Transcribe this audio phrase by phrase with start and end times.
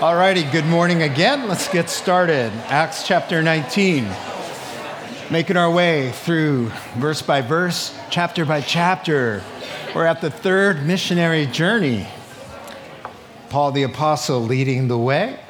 [0.00, 1.48] All righty, good morning again.
[1.48, 2.52] Let's get started.
[2.68, 4.08] Acts chapter 19.
[5.28, 9.42] Making our way through verse by verse, chapter by chapter.
[9.96, 12.06] We're at the third missionary journey.
[13.48, 15.40] Paul the Apostle leading the way.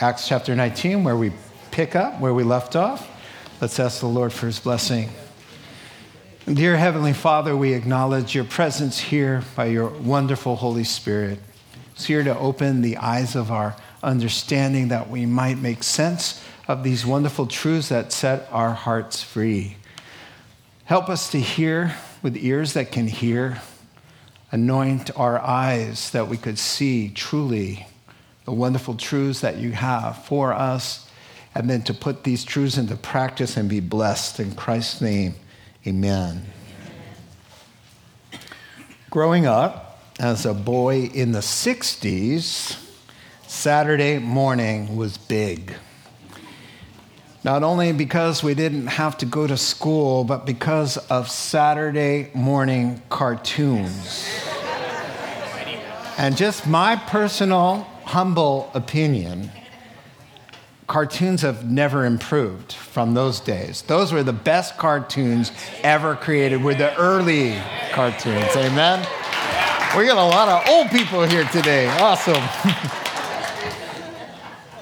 [0.00, 1.30] Acts chapter 19, where we
[1.70, 3.06] pick up where we left off.
[3.60, 5.10] Let's ask the Lord for his blessing.
[6.46, 11.38] Dear Heavenly Father, we acknowledge your presence here by your wonderful Holy Spirit.
[11.92, 16.82] It's here to open the eyes of our understanding that we might make sense of
[16.82, 19.76] these wonderful truths that set our hearts free.
[20.84, 23.60] Help us to hear with ears that can hear.
[24.52, 27.86] Anoint our eyes that we could see truly
[28.44, 31.08] the wonderful truths that you have for us,
[31.54, 34.40] and then to put these truths into practice and be blessed.
[34.40, 35.34] In Christ's name,
[35.86, 36.46] amen.
[39.10, 42.76] Growing up as a boy in the 60s,
[43.50, 45.74] Saturday morning was big.
[47.42, 53.02] Not only because we didn't have to go to school, but because of Saturday morning
[53.08, 54.30] cartoons.
[56.16, 59.50] and just my personal, humble opinion
[60.86, 63.82] cartoons have never improved from those days.
[63.82, 65.50] Those were the best cartoons
[65.82, 68.56] ever created, were the early cartoons.
[68.56, 69.00] Amen?
[69.96, 71.88] We got a lot of old people here today.
[71.98, 72.42] Awesome.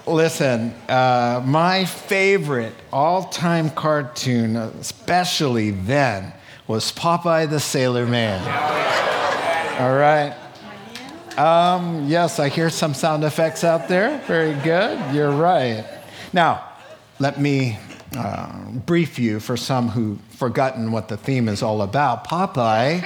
[0.09, 6.33] Listen, uh, my favorite all time cartoon, especially then,
[6.67, 8.41] was Popeye the Sailor Man.
[9.81, 10.35] All right.
[11.37, 14.19] Um, yes, I hear some sound effects out there.
[14.27, 15.15] Very good.
[15.15, 15.85] You're right.
[16.33, 16.65] Now,
[17.19, 17.79] let me
[18.17, 22.27] uh, brief you for some who've forgotten what the theme is all about.
[22.27, 23.03] Popeye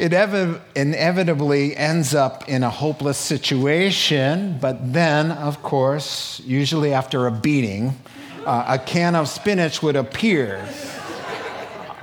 [0.00, 7.26] it ev- inevitably ends up in a hopeless situation, but then, of course, usually after
[7.26, 8.00] a beating,
[8.46, 10.66] uh, a can of spinach would appear.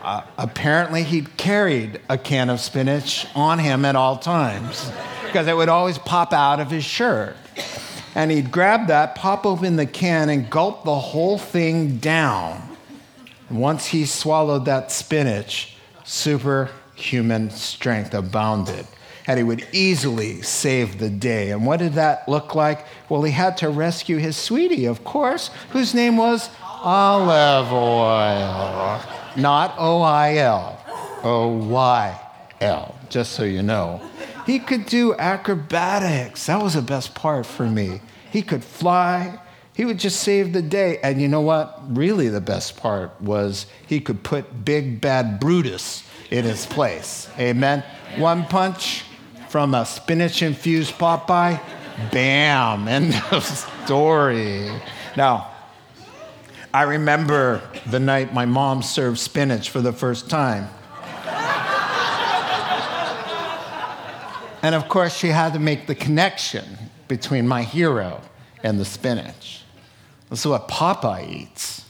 [0.03, 4.91] Uh, apparently, he carried a can of spinach on him at all times
[5.25, 7.35] because it would always pop out of his shirt.
[8.13, 12.61] And he'd grab that, pop open the can, and gulp the whole thing down.
[13.49, 18.87] Once he swallowed that spinach, super human strength abounded.
[19.27, 21.51] And he would easily save the day.
[21.51, 22.85] And what did that look like?
[23.09, 29.01] Well, he had to rescue his sweetie, of course, whose name was Olive Oyl.
[29.35, 30.81] Not O I L,
[31.23, 32.19] O Y
[32.61, 34.01] L, just so you know.
[34.45, 36.45] He could do acrobatics.
[36.45, 37.99] That was the best part for me.
[38.31, 39.39] He could fly.
[39.75, 40.99] He would just save the day.
[41.03, 41.79] And you know what?
[41.89, 47.29] Really, the best part was he could put Big Bad Brutus in his place.
[47.39, 47.83] Amen.
[48.17, 49.03] One punch
[49.49, 51.59] from a spinach infused Popeye,
[52.11, 54.69] bam, end of story.
[55.15, 55.51] Now,
[56.73, 60.69] I remember the night my mom served spinach for the first time.
[64.61, 66.65] and of course, she had to make the connection
[67.07, 68.21] between my hero
[68.63, 69.63] and the spinach.
[70.29, 71.85] This is what Popeye eats.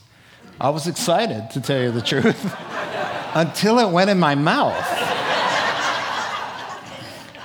[0.61, 2.55] I was excited, to tell you the truth.
[3.37, 4.83] until it went in my mouth.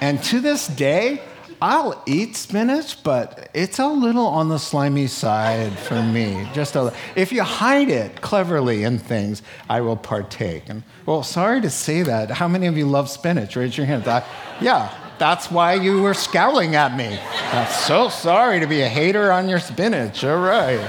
[0.00, 1.20] and to this day,
[1.60, 6.48] I'll eat spinach, but it's a little on the slimy side for me.
[6.54, 10.64] Just a, if you hide it cleverly in things, I will partake.
[10.68, 12.30] And well, sorry to say that.
[12.30, 13.54] How many of you love spinach?
[13.54, 14.08] Raise your hand.
[14.08, 14.24] I,
[14.62, 17.18] yeah, that's why you were scowling at me.
[17.52, 20.24] I'm so sorry to be a hater on your spinach.
[20.24, 20.80] All right.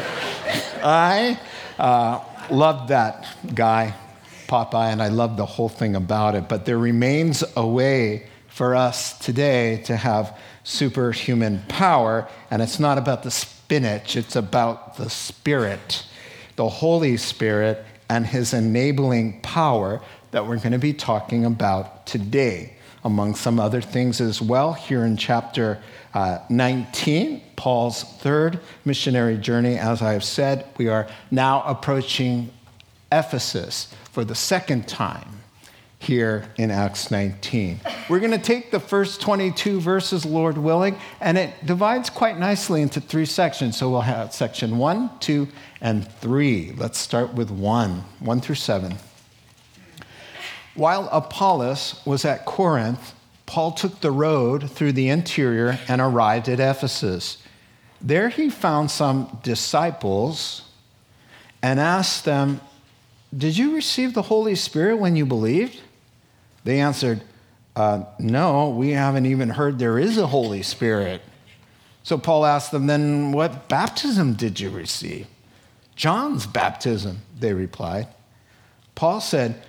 [0.82, 1.40] I
[1.78, 3.94] uh, loved that guy
[4.54, 6.48] Popeye, and I love the whole thing about it.
[6.48, 13.00] But there remains a way for us today to have superhuman power, and it's not
[13.00, 16.06] about the spinach, it's about the Spirit,
[16.56, 20.00] the Holy Spirit, and His enabling power
[20.30, 24.74] that we're going to be talking about today, among some other things as well.
[24.74, 25.82] Here in chapter
[26.14, 32.52] uh, 19, Paul's third missionary journey, as I have said, we are now approaching
[33.12, 35.28] Ephesus for the second time
[35.98, 37.80] here in Acts 19.
[38.08, 42.84] We're going to take the first 22 verses, Lord willing, and it divides quite nicely
[42.84, 43.76] into three sections.
[43.76, 45.48] So we'll have section one, two,
[45.82, 46.74] and three.
[46.78, 48.98] Let's start with one, one through seven.
[50.76, 53.16] While Apollos was at Corinth,
[53.48, 57.40] Paul took the road through the interior and arrived at Ephesus.
[58.00, 60.70] There he found some disciples
[61.64, 62.62] and asked them
[63.36, 65.80] did you receive the Holy Spirit when you believed?
[66.64, 67.22] They answered,
[67.76, 71.22] uh, No, we haven't even heard there is a Holy Spirit.
[72.04, 75.28] So Paul asked them, Then what baptism did you receive?
[75.96, 78.08] John's baptism, they replied.
[78.96, 79.62] Paul said,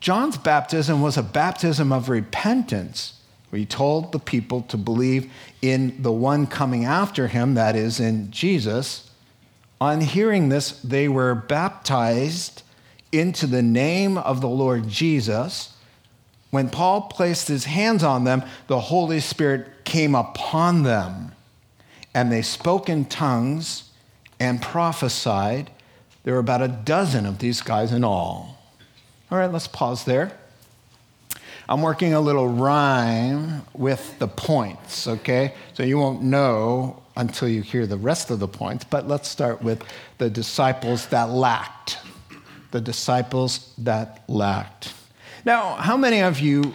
[0.00, 3.20] John's baptism was a baptism of repentance.
[3.52, 5.30] He told the people to believe
[5.62, 9.10] in the one coming after him, that is, in Jesus.
[9.80, 12.62] On hearing this, they were baptized
[13.18, 15.74] into the name of the Lord Jesus.
[16.50, 21.32] When Paul placed his hands on them, the Holy Spirit came upon them,
[22.14, 23.90] and they spoke in tongues
[24.38, 25.70] and prophesied.
[26.24, 28.58] There were about a dozen of these guys in all.
[29.30, 30.32] All right, let's pause there.
[31.68, 35.52] I'm working a little rhyme with the points, okay?
[35.74, 39.62] So you won't know until you hear the rest of the points, but let's start
[39.62, 39.82] with
[40.18, 41.98] the disciples that lacked.
[42.70, 44.92] The disciples that lacked.
[45.44, 46.74] Now, how many of you,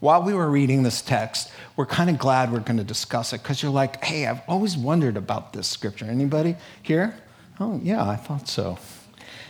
[0.00, 3.42] while we were reading this text, were kind of glad we're going to discuss it
[3.42, 6.06] because you're like, hey, I've always wondered about this scripture.
[6.06, 7.16] Anybody here?
[7.60, 8.78] Oh, yeah, I thought so.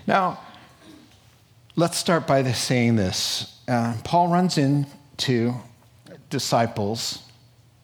[0.06, 0.40] Now,
[1.76, 3.60] let's start by saying this.
[3.66, 5.54] Uh, Paul runs into
[6.28, 7.22] disciples,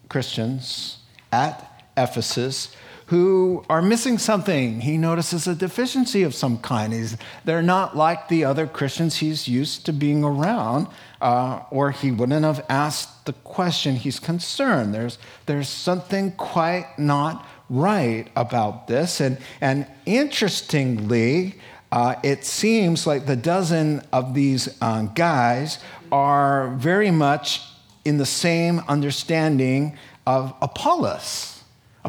[0.08, 0.98] Christians,
[1.32, 2.74] at Ephesus
[3.08, 4.82] who are missing something.
[4.82, 6.92] He notices a deficiency of some kind.
[6.92, 10.88] He's, they're not like the other Christians he's used to being around,
[11.22, 13.96] uh, or he wouldn't have asked the question.
[13.96, 14.94] He's concerned.
[14.94, 19.22] There's, there's something quite not right about this.
[19.22, 21.54] And, and interestingly,
[21.90, 25.78] uh, it seems like the dozen of these uh, guys
[26.12, 27.62] are very much
[28.04, 29.96] in the same understanding
[30.26, 31.57] of Apollos.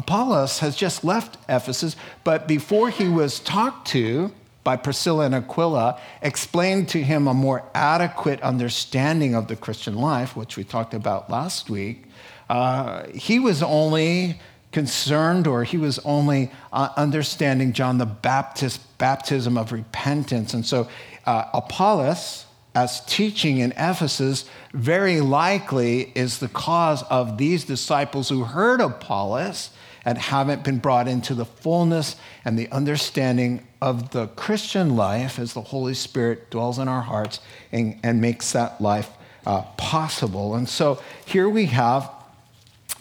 [0.00, 1.94] Apollos has just left Ephesus,
[2.24, 4.32] but before he was talked to
[4.64, 10.34] by Priscilla and Aquila, explained to him a more adequate understanding of the Christian life,
[10.34, 12.04] which we talked about last week,
[12.48, 14.40] uh, he was only
[14.72, 20.54] concerned or he was only uh, understanding John the Baptist baptism of repentance.
[20.54, 20.88] And so
[21.26, 28.44] uh, Apollos, as teaching in Ephesus, very likely is the cause of these disciples who
[28.44, 29.68] heard Apollos
[30.04, 35.52] and haven't been brought into the fullness and the understanding of the Christian life as
[35.52, 37.40] the Holy Spirit dwells in our hearts
[37.72, 39.10] and, and makes that life
[39.46, 40.54] uh, possible.
[40.54, 42.10] And so here we have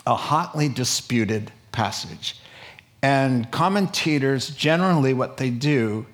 [0.06, 2.40] a hotly disputed passage.
[3.02, 6.06] And commentators generally, what they do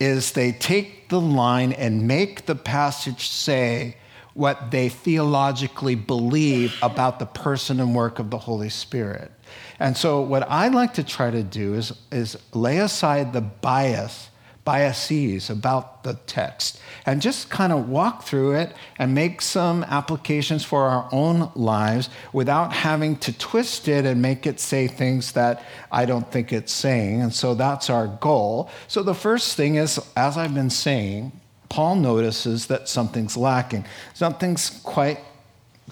[0.00, 3.96] is they take the line and make the passage say
[4.34, 9.30] what they theologically believe about the person and work of the Holy Spirit.
[9.78, 14.28] And so, what I like to try to do is, is lay aside the bias,
[14.64, 20.64] biases about the text, and just kind of walk through it and make some applications
[20.64, 25.62] for our own lives without having to twist it and make it say things that
[25.90, 27.20] I don't think it's saying.
[27.20, 28.70] And so, that's our goal.
[28.86, 31.32] So, the first thing is, as I've been saying,
[31.68, 33.84] Paul notices that something's lacking.
[34.12, 35.18] Something's quite,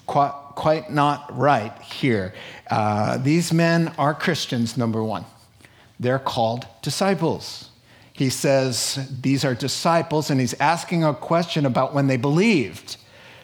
[0.05, 2.33] quite, quite not right here.
[2.73, 5.25] Uh, these men are Christians, number one.
[5.99, 7.69] They're called disciples.
[8.13, 12.97] He says these are disciples, and he's asking a question about when they believed.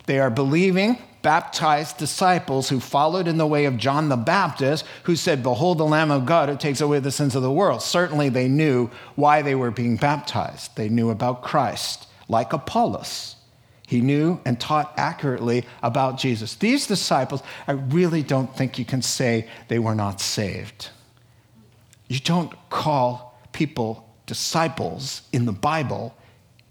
[0.08, 5.16] They are believing, baptized disciples who followed in the way of John the Baptist, who
[5.16, 7.84] said, Behold the Lamb of God who takes away the sins of the world.
[7.84, 13.36] Certainly they knew why they were being baptized, they knew about Christ, like Apollos.
[13.90, 16.54] He knew and taught accurately about Jesus.
[16.54, 20.90] These disciples, I really don't think you can say they were not saved.
[22.08, 26.16] You don't call people disciples in the Bible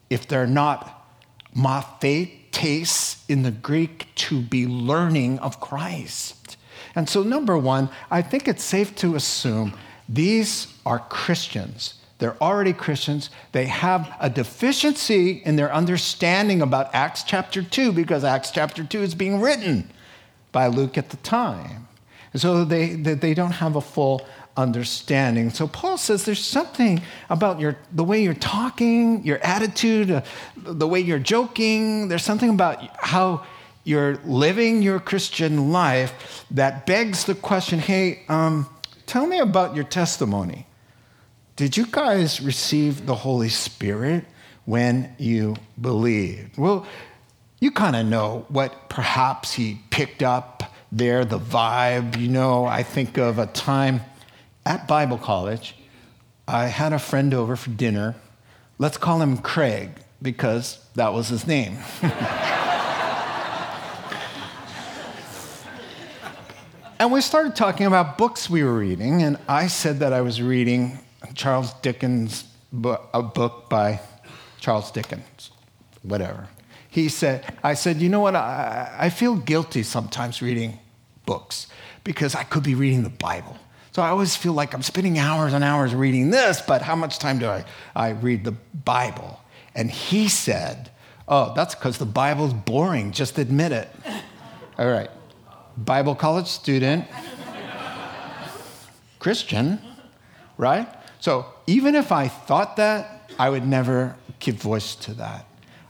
[0.08, 1.08] if they're not
[1.56, 6.56] mathetes in the Greek to be learning of Christ.
[6.94, 9.74] And so, number one, I think it's safe to assume
[10.08, 13.30] these are Christians they're already Christians.
[13.52, 19.02] They have a deficiency in their understanding about Acts chapter 2 because Acts chapter 2
[19.02, 19.90] is being written
[20.50, 21.86] by Luke at the time.
[22.32, 25.50] And so they, they don't have a full understanding.
[25.50, 30.22] So Paul says there's something about your, the way you're talking, your attitude, uh,
[30.56, 32.08] the way you're joking.
[32.08, 33.46] There's something about how
[33.84, 38.68] you're living your Christian life that begs the question hey, um,
[39.06, 40.67] tell me about your testimony.
[41.58, 44.24] Did you guys receive the Holy Spirit
[44.64, 46.56] when you believed?
[46.56, 46.86] Well,
[47.58, 52.16] you kind of know what perhaps he picked up there, the vibe.
[52.16, 54.02] You know, I think of a time
[54.64, 55.74] at Bible college,
[56.46, 58.14] I had a friend over for dinner.
[58.78, 59.90] Let's call him Craig
[60.22, 61.76] because that was his name.
[67.00, 70.40] and we started talking about books we were reading, and I said that I was
[70.40, 71.00] reading
[71.38, 72.44] Charles Dickens'
[73.14, 74.00] a book by
[74.60, 75.52] Charles Dickens,
[76.02, 76.48] whatever.
[76.90, 78.34] He said, I said, you know what?
[78.34, 80.80] I, I feel guilty sometimes reading
[81.26, 81.68] books
[82.02, 83.56] because I could be reading the Bible.
[83.92, 87.20] So I always feel like I'm spending hours and hours reading this, but how much
[87.20, 87.64] time do I,
[87.94, 88.52] I read the
[88.84, 89.40] Bible?
[89.76, 90.90] And he said,
[91.28, 93.12] Oh, that's because the Bible's boring.
[93.12, 93.88] Just admit it.
[94.78, 95.10] All right.
[95.76, 97.04] Bible college student,
[99.20, 99.78] Christian,
[100.56, 100.88] right?
[101.20, 105.46] So even if I thought that, I would never give voice to that.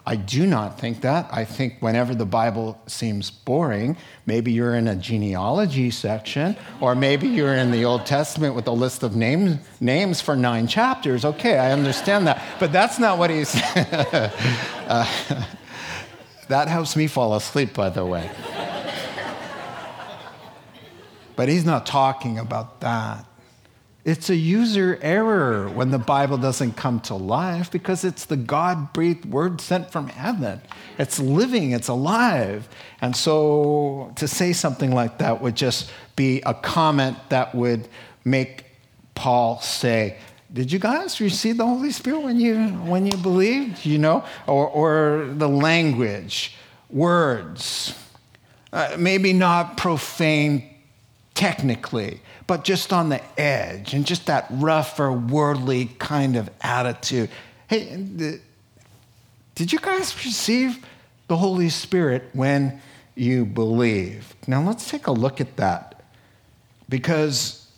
[0.08, 1.28] I do not think that.
[1.30, 3.94] I think whenever the Bible seems boring,
[4.24, 8.72] maybe you're in a genealogy section, or maybe you're in the Old Testament with a
[8.72, 11.26] list of names, names for nine chapters.
[11.26, 12.42] Okay, I understand that.
[12.58, 13.54] But that's not what he's.
[13.76, 14.30] uh,
[16.48, 18.30] that helps me fall asleep, by the way.
[21.36, 23.27] But he's not talking about that.
[24.08, 28.94] It's a user error when the Bible doesn't come to life because it's the God
[28.94, 30.62] breathed word sent from heaven.
[30.98, 32.66] It's living, it's alive.
[33.02, 37.86] And so to say something like that would just be a comment that would
[38.24, 38.64] make
[39.14, 40.16] Paul say,
[40.54, 43.84] did you guys receive the Holy Spirit when you when you believed?
[43.84, 46.56] You know, or or the language,
[46.88, 47.92] words,
[48.72, 50.77] uh, maybe not profane
[51.38, 57.30] technically, but just on the edge and just that rougher, worldly kind of attitude.
[57.68, 58.04] Hey,
[59.54, 60.84] did you guys receive
[61.28, 62.80] the Holy Spirit when
[63.14, 64.34] you believed?
[64.48, 66.02] Now let's take a look at that
[66.88, 67.68] because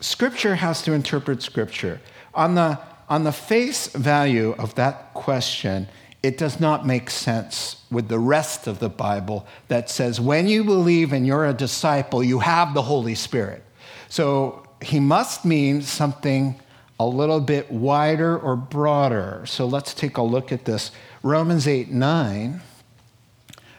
[0.00, 2.02] Scripture has to interpret Scripture.
[2.34, 5.88] On the, on the face value of that question,
[6.22, 10.64] it does not make sense with the rest of the Bible that says, when you
[10.64, 13.62] believe and you're a disciple, you have the Holy Spirit.
[14.08, 16.60] So he must mean something
[16.98, 19.44] a little bit wider or broader.
[19.46, 20.90] So let's take a look at this.
[21.22, 22.60] Romans 8 9,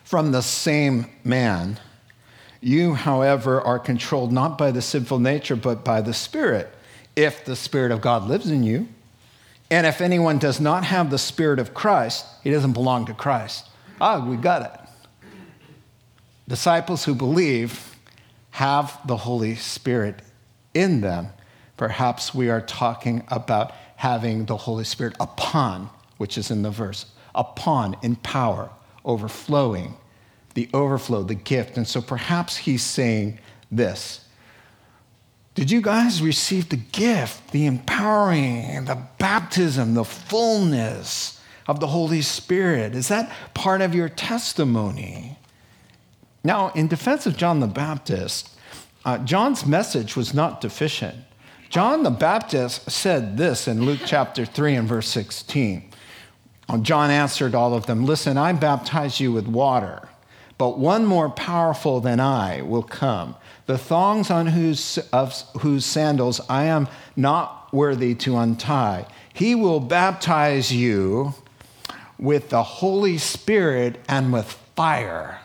[0.04, 1.80] from the same man.
[2.62, 6.74] You, however, are controlled not by the sinful nature, but by the Spirit,
[7.16, 8.88] if the Spirit of God lives in you.
[9.72, 13.68] And if anyone does not have the Spirit of Christ, he doesn't belong to Christ.
[14.02, 15.30] Ah, we got it.
[16.48, 17.96] Disciples who believe
[18.52, 20.22] have the Holy Spirit
[20.74, 21.28] in them.
[21.78, 27.06] Perhaps we are talking about having the Holy Spirit upon, which is in the verse,
[27.36, 28.72] upon in power,
[29.06, 29.96] overflowing,
[30.56, 31.78] the overflow, the gift.
[31.78, 33.40] And so perhaps he's saying
[33.72, 34.26] this
[35.60, 41.38] did you guys receive the gift, the empowering, the baptism, the fullness
[41.68, 42.96] of the Holy Spirit?
[42.96, 45.38] Is that part of your testimony?
[46.46, 48.52] Now, in defense of John the Baptist,
[49.04, 51.18] uh, John's message was not deficient.
[51.70, 55.92] John the Baptist said this in Luke chapter 3 and verse 16.
[56.70, 60.08] Uh, John answered all of them Listen, I baptize you with water,
[60.58, 63.36] but one more powerful than I will come
[63.70, 69.06] the thongs on whose, of whose sandals I am not worthy to untie.
[69.32, 71.36] He will baptize you
[72.18, 75.42] with the Holy Spirit and with fire.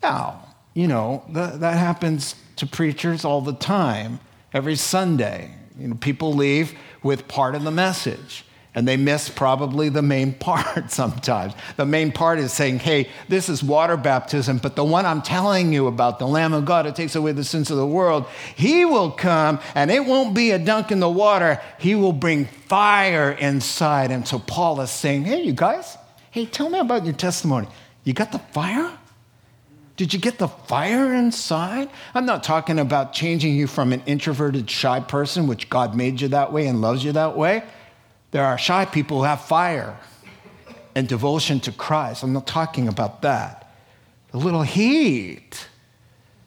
[0.00, 4.20] Now, you know, that, that happens to preachers all the time,
[4.52, 5.50] every Sunday.
[5.80, 10.32] You know, people leave with part of the message and they miss probably the main
[10.40, 11.54] part sometimes.
[11.76, 15.72] The main part is saying, hey, this is water baptism, but the one I'm telling
[15.72, 18.84] you about, the Lamb of God that takes away the sins of the world, he
[18.84, 21.60] will come and it won't be a dunk in the water.
[21.78, 24.10] He will bring fire inside.
[24.10, 25.96] And so Paul is saying, hey, you guys,
[26.30, 27.68] hey, tell me about your testimony.
[28.04, 28.96] You got the fire?
[29.96, 31.90] Did you get the fire inside?
[32.14, 36.28] I'm not talking about changing you from an introverted, shy person, which God made you
[36.28, 37.64] that way and loves you that way.
[38.30, 39.96] There are shy people who have fire
[40.94, 42.22] and devotion to Christ.
[42.22, 43.72] I'm not talking about that.
[44.32, 45.68] A little heat.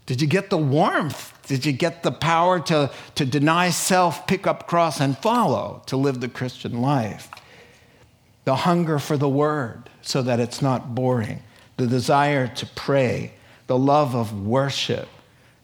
[0.06, 1.34] Did you get the warmth?
[1.48, 5.98] Did you get the power to, to deny self, pick up cross, and follow to
[5.98, 7.30] live the Christian life?
[8.46, 11.42] The hunger for the word so that it's not boring,
[11.78, 13.34] the desire to pray,
[13.68, 15.08] the love of worship,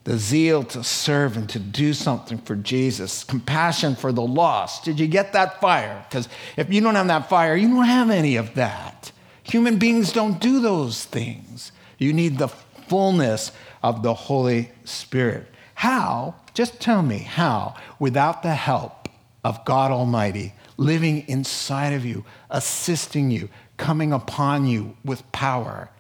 [0.09, 4.83] the zeal to serve and to do something for Jesus, compassion for the lost.
[4.83, 6.03] Did you get that fire?
[6.09, 9.11] Because if you don't have that fire, you don't have any of that.
[9.43, 11.71] Human beings don't do those things.
[11.99, 13.51] You need the fullness
[13.83, 15.45] of the Holy Spirit.
[15.75, 16.33] How?
[16.55, 19.09] Just tell me how, without the help
[19.43, 23.47] of God Almighty living inside of you, assisting you,
[23.77, 25.91] coming upon you with power,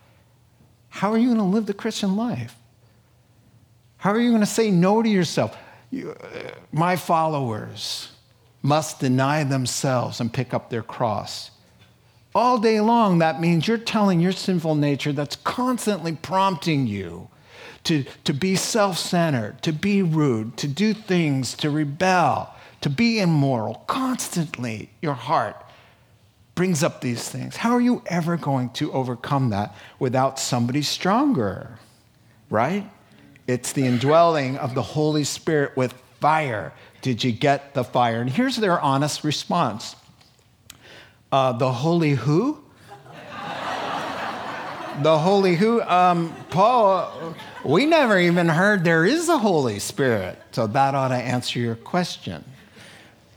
[0.87, 2.58] how are you going to live the Christian life?
[3.99, 5.57] How are you going to say no to yourself?
[5.91, 8.09] You, uh, my followers
[8.61, 11.51] must deny themselves and pick up their cross.
[12.33, 17.27] All day long, that means you're telling your sinful nature that's constantly prompting you
[17.83, 23.19] to, to be self centered, to be rude, to do things, to rebel, to be
[23.19, 23.83] immoral.
[23.87, 25.61] Constantly, your heart
[26.55, 27.57] brings up these things.
[27.57, 31.79] How are you ever going to overcome that without somebody stronger?
[32.49, 32.89] Right?
[33.49, 36.71] It's the indwelling of the Holy Spirit with fire.
[37.01, 38.21] Did you get the fire?
[38.21, 39.95] And here's their honest response
[41.31, 42.63] uh, The Holy who?
[45.01, 45.81] the Holy who?
[45.81, 47.33] Um, Paul,
[47.65, 50.37] we never even heard there is a Holy Spirit.
[50.51, 52.45] So that ought to answer your question.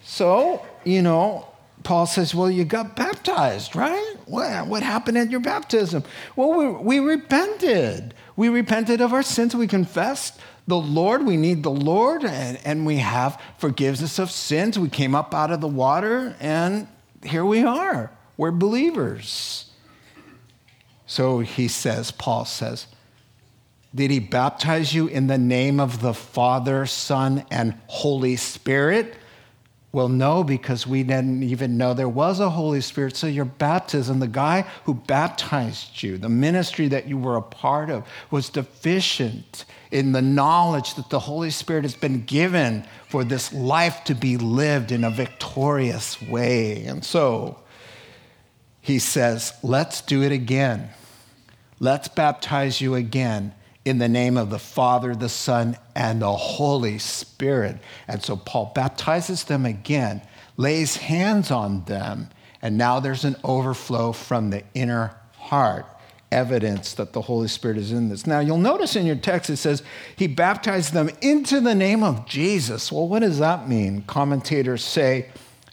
[0.02, 1.48] So, you know,
[1.84, 4.16] Paul says, Well, you got baptized, right?
[4.26, 6.04] What, what happened at your baptism?
[6.36, 8.12] Well, we, we repented.
[8.36, 9.54] We repented of our sins.
[9.54, 11.26] We confessed the Lord.
[11.26, 14.78] We need the Lord, and, and we have forgiveness of sins.
[14.78, 16.86] We came up out of the water, and
[17.24, 18.10] here we are.
[18.36, 19.70] We're believers.
[21.06, 22.86] So he says, Paul says,
[23.94, 29.16] Did he baptize you in the name of the Father, Son, and Holy Spirit?
[29.92, 33.14] Well, no, because we didn't even know there was a Holy Spirit.
[33.14, 37.90] So, your baptism, the guy who baptized you, the ministry that you were a part
[37.90, 43.52] of, was deficient in the knowledge that the Holy Spirit has been given for this
[43.52, 46.84] life to be lived in a victorious way.
[46.86, 47.58] And so,
[48.80, 50.88] he says, Let's do it again.
[51.80, 53.52] Let's baptize you again
[53.84, 57.78] in the name of the Father, the Son, and the Holy Spirit.
[58.06, 60.22] And so Paul baptizes them again,
[60.56, 62.28] lays hands on them,
[62.60, 65.86] and now there's an overflow from the inner heart.
[66.30, 68.26] Evidence that the Holy Spirit is in this.
[68.26, 69.82] Now, you'll notice in your text it says
[70.16, 72.90] he baptized them into the name of Jesus.
[72.90, 74.00] Well, what does that mean?
[74.06, 75.28] Commentators say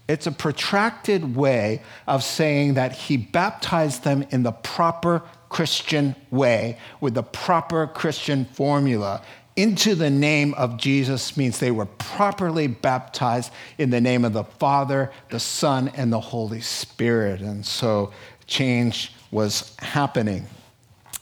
[0.10, 6.78] it's a protracted way of saying that he baptized them in the proper Christian way
[7.02, 9.22] with the proper Christian formula.
[9.56, 14.46] Into the name of Jesus means they were properly baptized in the name of the
[14.46, 17.42] Father, the Son, and the Holy Spirit.
[17.42, 18.14] And so
[18.48, 20.48] change was happening.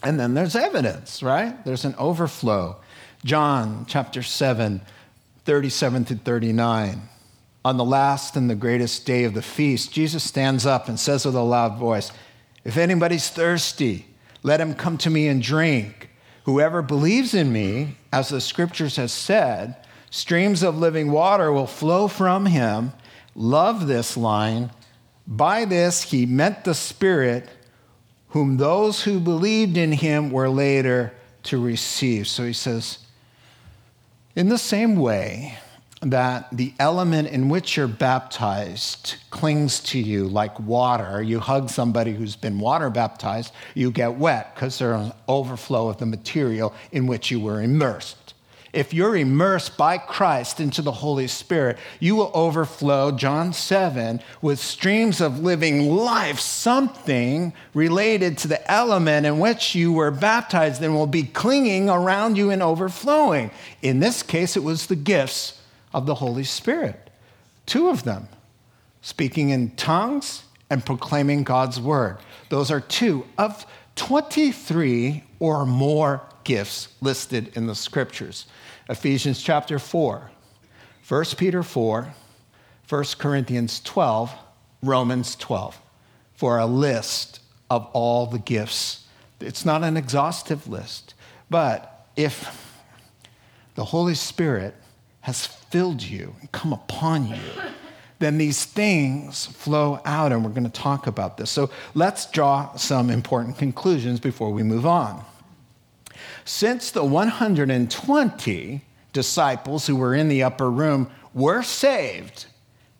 [0.03, 1.65] And then there's evidence, right?
[1.65, 2.77] There's an overflow.
[3.25, 4.81] John chapter 7,
[5.45, 7.01] 37 to 39.
[7.65, 11.25] On the last and the greatest day of the feast, Jesus stands up and says
[11.25, 12.11] with a loud voice,
[12.63, 14.05] If anybody's thirsty,
[14.43, 16.09] let him come to me and drink.
[16.45, 19.75] Whoever believes in me, as the scriptures have said,
[20.09, 22.93] streams of living water will flow from him.
[23.35, 24.71] Love this line.
[25.27, 27.49] By this he meant the Spirit,
[28.29, 32.27] whom those who believed in him were later to receive.
[32.27, 32.99] So he says,
[34.35, 35.57] in the same way,
[36.01, 41.21] that the element in which you're baptized clings to you like water.
[41.21, 45.97] You hug somebody who's been water baptized, you get wet because there's an overflow of
[45.97, 48.27] the material in which you were immersed.
[48.73, 54.59] If you're immersed by Christ into the Holy Spirit, you will overflow, John 7, with
[54.59, 60.93] streams of living life, something related to the element in which you were baptized and
[60.93, 63.49] will be clinging around you and overflowing.
[63.81, 65.56] In this case, it was the gifts
[65.97, 67.09] of the Holy Spirit.
[67.65, 68.27] Two of them,
[69.01, 72.19] speaking in tongues and proclaiming God's word.
[72.49, 78.45] Those are two of 23 or more gifts listed in the scriptures.
[78.87, 80.29] Ephesians chapter 4,
[81.07, 82.13] 1 Peter 4,
[82.87, 84.31] 1 Corinthians 12,
[84.83, 85.81] Romans 12,
[86.35, 87.39] for a list
[87.71, 89.07] of all the gifts.
[89.41, 91.15] It's not an exhaustive list,
[91.49, 92.83] but if
[93.73, 94.75] the Holy Spirit
[95.27, 97.35] has filled you and come upon you,
[98.19, 101.51] then these things flow out, and we're going to talk about this.
[101.51, 105.21] So let's draw some important conclusions before we move on.
[106.45, 112.45] Since the 120 disciples who were in the upper room were saved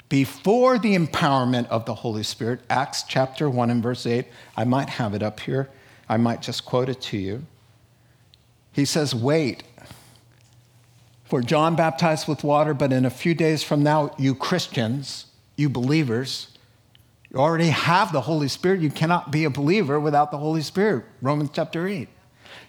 [0.10, 4.26] before the empowerment of the Holy Spirit, Acts chapter 1 and verse 8,
[4.58, 5.70] I might have it up here,
[6.10, 7.46] I might just quote it to you.
[8.74, 9.64] He says, Wait
[11.28, 15.70] for John baptized with water, but in a few days from now, you Christians, you
[15.70, 16.58] believers,
[17.32, 18.80] you already have the Holy Spirit.
[18.80, 21.06] You cannot be a believer without the Holy Spirit.
[21.22, 22.08] Romans chapter 8.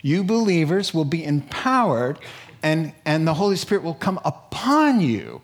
[0.02, 2.18] You believers will be empowered,
[2.62, 5.40] and, and the Holy Spirit will come upon you.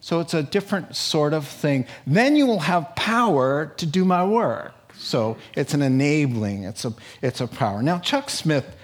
[0.00, 1.86] So it's a different sort of thing.
[2.06, 4.74] Then you will have power to do my work.
[4.96, 7.82] So it's an enabling, it's a, it's a power.
[7.82, 8.76] Now, Chuck Smith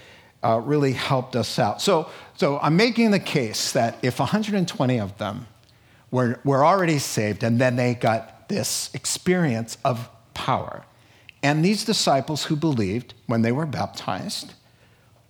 [0.43, 1.83] uh, really helped us out.
[1.83, 5.47] So, so I'm making the case that if 120 of them
[6.11, 10.85] were, were already saved and then they got this experience of power,
[11.43, 14.55] and these disciples who believed when they were baptized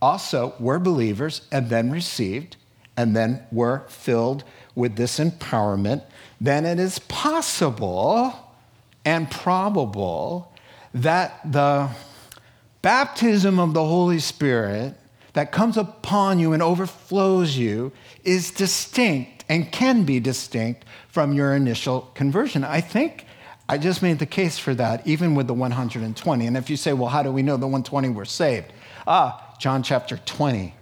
[0.01, 2.57] also were believers and then received
[2.97, 4.45] and then were filled
[4.75, 6.03] with this empowerment,
[6.41, 8.35] then it is possible
[9.05, 10.53] and probable
[10.95, 11.89] that the
[12.83, 14.95] baptism of the Holy Spirit
[15.33, 17.93] that comes upon you and overflows you
[18.25, 22.65] is distinct and can be distinct from your initial conversion.
[22.65, 23.25] I think
[23.69, 26.47] I just made the case for that, even with the 120.
[26.47, 28.73] And if you say, well, how do we know the 120 were saved?
[29.07, 30.75] Ah, John chapter 20.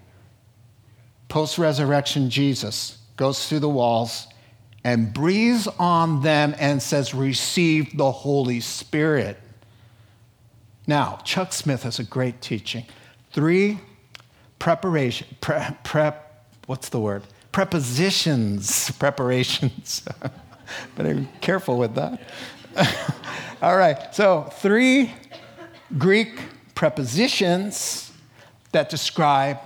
[1.28, 4.28] Post resurrection Jesus goes through the walls
[4.84, 9.36] and breathes on them and says, Receive the Holy Spirit.
[10.86, 12.84] Now, Chuck Smith has a great teaching.
[13.32, 13.80] Three
[14.58, 17.22] preparation, pre, prep, what's the word?
[17.52, 20.06] Prepositions, preparations.
[20.96, 22.20] Better be careful with that.
[23.62, 25.12] All right, so three
[25.96, 26.38] Greek
[26.74, 28.12] prepositions
[28.72, 29.58] that describe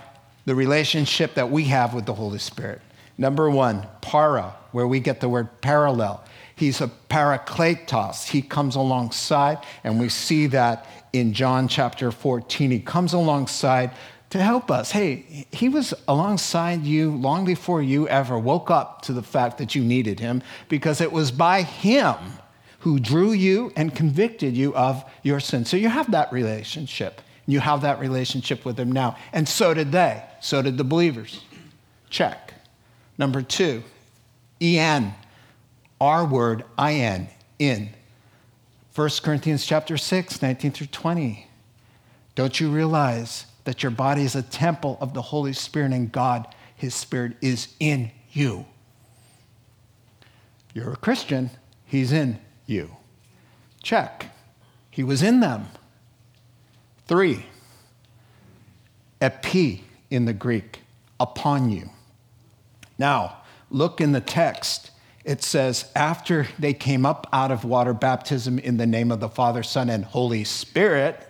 [0.45, 2.81] the relationship that we have with the Holy Spirit.
[3.17, 6.23] Number one, para, where we get the word parallel.
[6.55, 8.29] He's a parakletos.
[8.29, 12.71] He comes alongside, and we see that in John chapter 14.
[12.71, 13.91] He comes alongside
[14.31, 14.91] to help us.
[14.91, 19.75] Hey, he was alongside you long before you ever woke up to the fact that
[19.75, 22.15] you needed him because it was by him
[22.79, 25.65] who drew you and convicted you of your sin.
[25.65, 27.21] So you have that relationship.
[27.45, 29.17] You have that relationship with him now.
[29.33, 30.23] And so did they.
[30.39, 31.43] So did the believers.
[32.09, 32.53] Check.
[33.17, 33.83] Number two,
[34.61, 35.13] en.
[35.99, 37.27] Our word, in,
[37.59, 37.89] in.
[38.93, 41.47] 1 Corinthians chapter 6, 19 through 20.
[42.35, 46.45] Don't you realize that your body is a temple of the Holy Spirit and God,
[46.75, 48.65] His Spirit, is in you?
[50.73, 51.51] You're a Christian,
[51.85, 52.91] He's in you.
[53.81, 54.27] Check.
[54.89, 55.67] He was in them.
[57.07, 57.45] Three,
[59.21, 60.81] epi in the Greek,
[61.17, 61.89] upon you.
[62.97, 63.37] Now,
[63.69, 64.90] look in the text
[65.23, 69.29] it says, after they came up out of water baptism in the name of the
[69.29, 71.27] Father, Son, and Holy Spirit,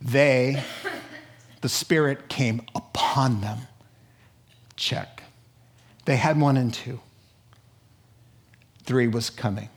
[0.00, 0.62] they,
[1.60, 3.58] the Spirit came upon them.
[4.76, 5.22] Check.
[6.04, 7.00] They had one and two.
[8.84, 9.68] Three was coming.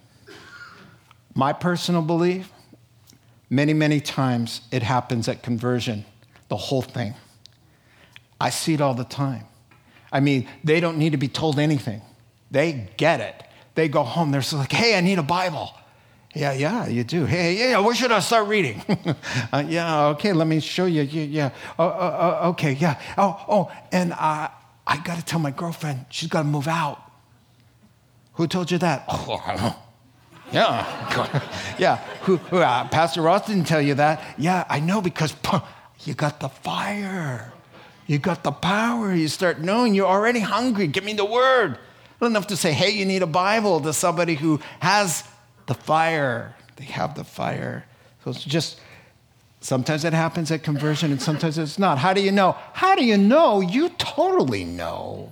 [1.35, 2.51] My personal belief
[3.49, 6.05] many, many times it happens at conversion,
[6.47, 7.13] the whole thing.
[8.41, 9.45] I see it all the time.
[10.11, 12.01] I mean, they don't need to be told anything.
[12.51, 13.43] They get it.
[13.75, 15.71] They go home, they're like, hey, I need a Bible.
[16.35, 17.25] Yeah, yeah, you do.
[17.25, 18.83] Hey, yeah, where should I start reading?
[19.53, 21.01] uh, yeah, okay, let me show you.
[21.01, 21.49] Yeah, yeah.
[21.77, 22.99] Oh, uh, uh, okay, yeah.
[23.17, 24.51] Oh, oh, and I,
[24.85, 27.01] I got to tell my girlfriend she's got to move out.
[28.33, 29.05] Who told you that?
[29.09, 29.75] Oh, I don't know.
[30.51, 31.95] yeah, yeah.
[32.21, 34.21] Who, who uh, Pastor Ross didn't tell you that.
[34.37, 35.35] Yeah, I know because
[36.05, 37.53] you got the fire,
[38.05, 39.13] you got the power.
[39.13, 40.87] You start knowing you're already hungry.
[40.87, 41.79] Give me the word.
[42.19, 45.23] Not enough to say, hey, you need a Bible to somebody who has
[45.67, 46.55] the fire.
[46.75, 47.85] They have the fire.
[48.23, 48.79] So it's just
[49.61, 51.97] sometimes it happens at conversion and sometimes it's not.
[51.97, 52.57] How do you know?
[52.73, 53.61] How do you know?
[53.61, 55.31] You totally know.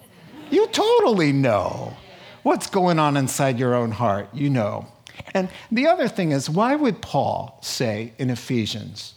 [0.49, 1.95] You totally know
[2.43, 4.29] what's going on inside your own heart.
[4.33, 4.87] You know.
[5.33, 9.15] And the other thing is, why would Paul say in Ephesians,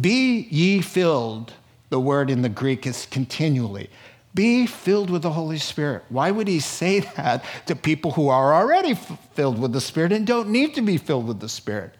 [0.00, 1.52] be ye filled?
[1.90, 3.90] The word in the Greek is continually.
[4.34, 6.04] Be filled with the Holy Spirit.
[6.08, 8.94] Why would he say that to people who are already
[9.34, 11.94] filled with the Spirit and don't need to be filled with the Spirit?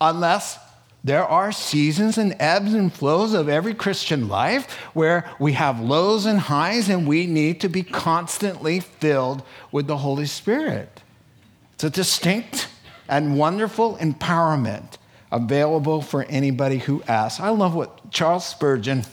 [0.00, 0.58] Unless
[1.02, 6.26] there are seasons and ebbs and flows of every Christian life where we have lows
[6.26, 11.02] and highs and we need to be constantly filled with the Holy Spirit.
[11.74, 12.68] It's a distinct
[13.08, 14.98] and wonderful empowerment
[15.32, 17.40] available for anybody who asks.
[17.40, 19.04] I love what Charles Spurgeon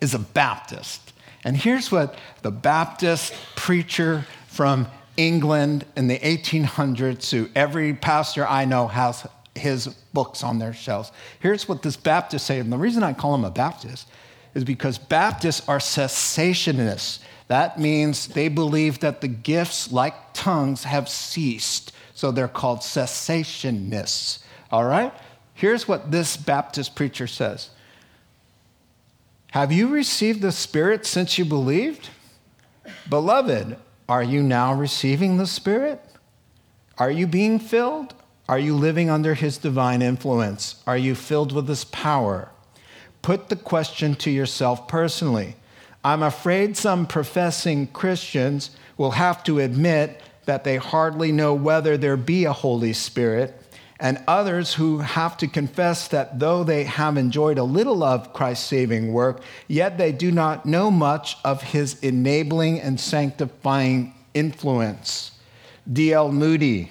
[0.00, 1.09] is a Baptist.
[1.44, 8.64] And here's what the Baptist preacher from England in the 1800s, who every pastor I
[8.64, 11.12] know has his books on their shelves.
[11.40, 14.08] Here's what this Baptist say, and the reason I call him a Baptist
[14.54, 17.20] is because Baptists are cessationists.
[17.48, 21.92] That means they believe that the gifts, like tongues, have ceased.
[22.14, 24.40] So they're called cessationists.
[24.70, 25.12] All right?
[25.54, 27.70] Here's what this Baptist preacher says
[29.52, 32.10] have you received the Spirit since you believed?
[33.08, 33.76] Beloved,
[34.08, 36.00] are you now receiving the Spirit?
[36.98, 38.14] Are you being filled?
[38.48, 40.82] Are you living under His divine influence?
[40.86, 42.50] Are you filled with His power?
[43.22, 45.56] Put the question to yourself personally.
[46.04, 52.16] I'm afraid some professing Christians will have to admit that they hardly know whether there
[52.16, 53.59] be a Holy Spirit,
[54.00, 58.66] and others who have to confess that though they have enjoyed a little of Christ's
[58.66, 65.32] saving work, yet they do not know much of his enabling and sanctifying influence.
[65.90, 66.32] D.L.
[66.32, 66.90] Moody,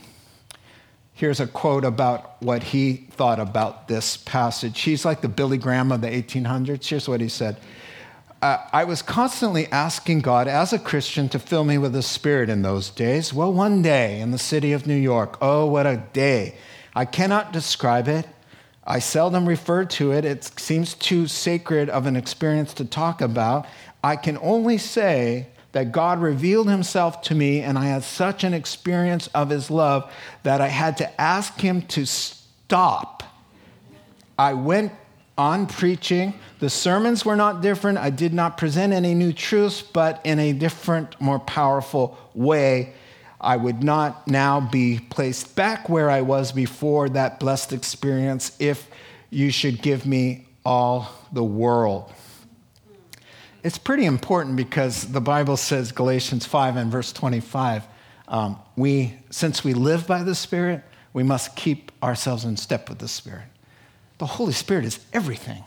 [1.14, 4.80] here's a quote about what he thought about this passage.
[4.82, 6.88] He's like the Billy Graham of the 1800s.
[6.88, 7.58] Here's what he said
[8.42, 12.50] uh, I was constantly asking God as a Christian to fill me with the Spirit
[12.50, 13.34] in those days.
[13.34, 16.56] Well, one day in the city of New York, oh, what a day.
[16.96, 18.28] I cannot describe it.
[18.86, 20.26] I seldom refer to it.
[20.26, 23.68] It seems too sacred of an experience to talk about.
[24.04, 28.54] I can only say that God revealed himself to me, and I had such an
[28.54, 30.12] experience of his love
[30.44, 33.22] that I had to ask him to stop.
[34.38, 34.92] I went
[35.38, 36.34] on preaching.
[36.60, 38.00] The sermons were not different.
[38.00, 42.94] I did not present any new truths, but in a different, more powerful way.
[43.42, 48.88] I would not now be placed back where I was before that blessed experience if
[49.30, 52.12] you should give me all the world.
[53.64, 57.86] It's pretty important because the Bible says, Galatians 5 and verse 25,
[58.28, 63.00] um, we, since we live by the Spirit, we must keep ourselves in step with
[63.00, 63.48] the Spirit.
[64.18, 65.64] The Holy Spirit is everything.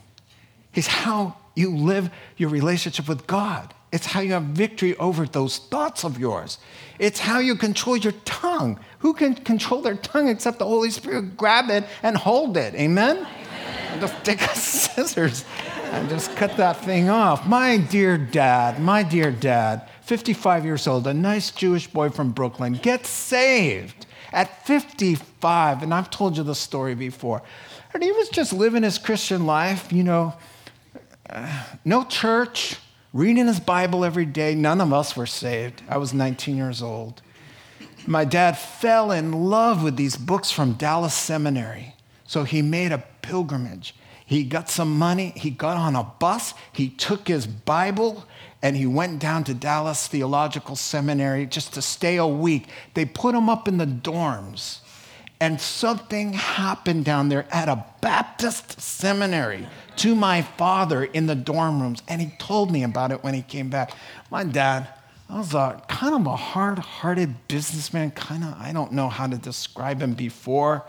[0.73, 3.75] He's how you live your relationship with God.
[3.93, 6.59] It's how you have victory over those thoughts of yours.
[6.99, 8.81] It's how you control your tongue.
[9.01, 11.37] Who can control their tongue except the Holy Spirit?
[11.37, 12.75] Grab it and hold it.
[12.75, 13.19] Amen?
[13.19, 14.01] Amen.
[14.01, 15.45] Just take a scissors
[15.93, 17.47] and just cut that thing off.
[17.47, 22.75] My dear dad, my dear dad, 55 years old, a nice Jewish boy from Brooklyn,
[22.75, 25.83] gets saved at 55.
[25.83, 27.43] And I've told you the story before.
[27.93, 30.33] And he was just living his Christian life, you know,
[31.29, 32.77] uh, no church,
[33.13, 34.55] reading his Bible every day.
[34.55, 35.83] None of us were saved.
[35.89, 37.23] I was 19 years old.
[38.07, 41.95] My dad fell in love with these books from Dallas Seminary.
[42.27, 43.95] So he made a pilgrimage.
[44.25, 48.25] He got some money, he got on a bus, he took his Bible,
[48.63, 52.67] and he went down to Dallas Theological Seminary just to stay a week.
[52.95, 54.79] They put him up in the dorms
[55.43, 61.83] and something happened down there at a Baptist seminary to my father in the dorm
[61.83, 63.91] rooms, and he told me about it when he came back.
[64.31, 64.87] My dad,
[65.29, 69.27] I was a, kind of a hard hearted businessman, kind of, I don't know how
[69.27, 70.85] to describe him before.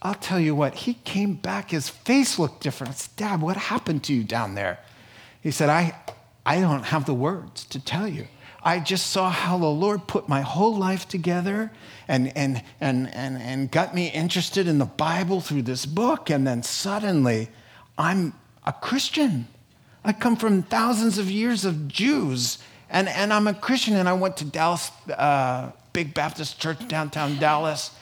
[0.00, 2.92] I'll tell you what, he came back, his face looked different.
[2.92, 4.78] I said, Dad, what happened to you down there?
[5.40, 5.96] He said, I,
[6.46, 8.28] I don't have the words to tell you.
[8.62, 11.70] I just saw how the Lord put my whole life together
[12.06, 16.28] and, and, and, and, and got me interested in the Bible through this book.
[16.28, 17.48] And then suddenly,
[17.96, 18.34] I'm
[18.66, 19.48] a Christian.
[20.04, 22.58] I come from thousands of years of Jews,
[22.90, 23.96] and, and I'm a Christian.
[23.96, 27.92] And I went to Dallas, uh, Big Baptist Church, downtown Dallas,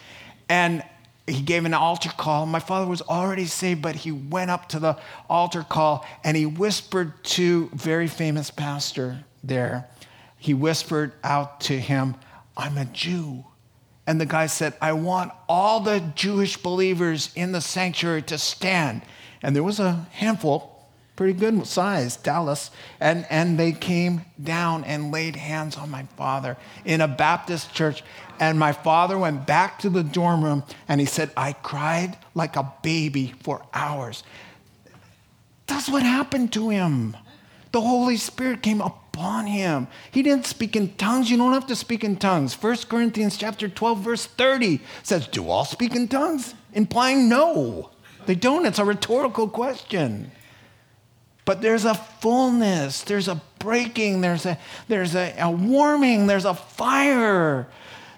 [0.48, 0.82] and
[1.26, 2.46] he gave an altar call.
[2.46, 4.96] My father was already saved, but he went up to the
[5.28, 9.86] altar call and he whispered to very famous pastor there
[10.38, 12.14] he whispered out to him,
[12.56, 13.44] I'm a Jew.
[14.06, 19.02] And the guy said, I want all the Jewish believers in the sanctuary to stand.
[19.42, 22.70] And there was a handful, pretty good size, Dallas,
[23.00, 28.02] and, and they came down and laid hands on my father in a Baptist church.
[28.40, 32.56] And my father went back to the dorm room and he said, I cried like
[32.56, 34.22] a baby for hours.
[35.66, 37.16] That's what happened to him.
[37.72, 39.88] The Holy Spirit came up upon him.
[40.12, 41.28] He didn't speak in tongues.
[41.28, 42.54] You don't have to speak in tongues.
[42.54, 47.90] 1 Corinthians chapter 12 verse 30 says, "Do all speak in tongues?" implying no.
[48.26, 48.64] They don't.
[48.64, 50.30] It's a rhetorical question.
[51.44, 56.54] But there's a fullness, there's a breaking, there's a there's a, a warming, there's a
[56.54, 57.66] fire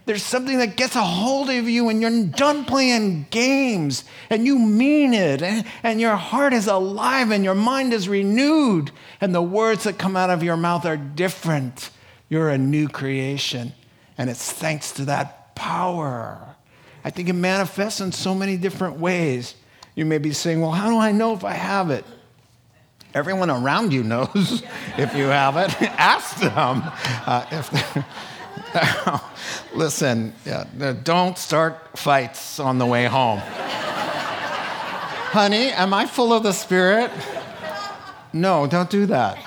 [0.07, 4.59] there's something that gets a hold of you and you're done playing games and you
[4.59, 9.43] mean it and, and your heart is alive and your mind is renewed and the
[9.43, 11.91] words that come out of your mouth are different.
[12.29, 13.73] You're a new creation
[14.19, 16.57] and it's thanks to that power.
[17.05, 19.55] I think it manifests in so many different ways.
[19.95, 22.05] You may be saying, Well, how do I know if I have it?
[23.13, 24.63] Everyone around you knows
[24.97, 25.83] if you have it.
[25.83, 26.83] Ask them.
[27.27, 28.05] Uh, if
[29.75, 30.65] Listen, yeah,
[31.03, 33.41] don't start fights on the way home.
[35.33, 37.11] Honey, am I full of the Spirit?
[38.33, 39.39] No, don't do that.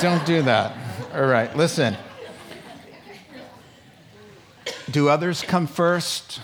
[0.00, 0.76] Don't do that.
[1.14, 1.96] All right, listen.
[4.90, 6.40] Do others come first?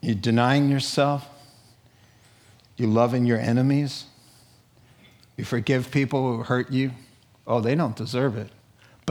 [0.00, 1.28] You denying yourself?
[2.76, 4.04] You loving your enemies?
[5.36, 6.92] You forgive people who hurt you?
[7.46, 8.50] Oh, they don't deserve it,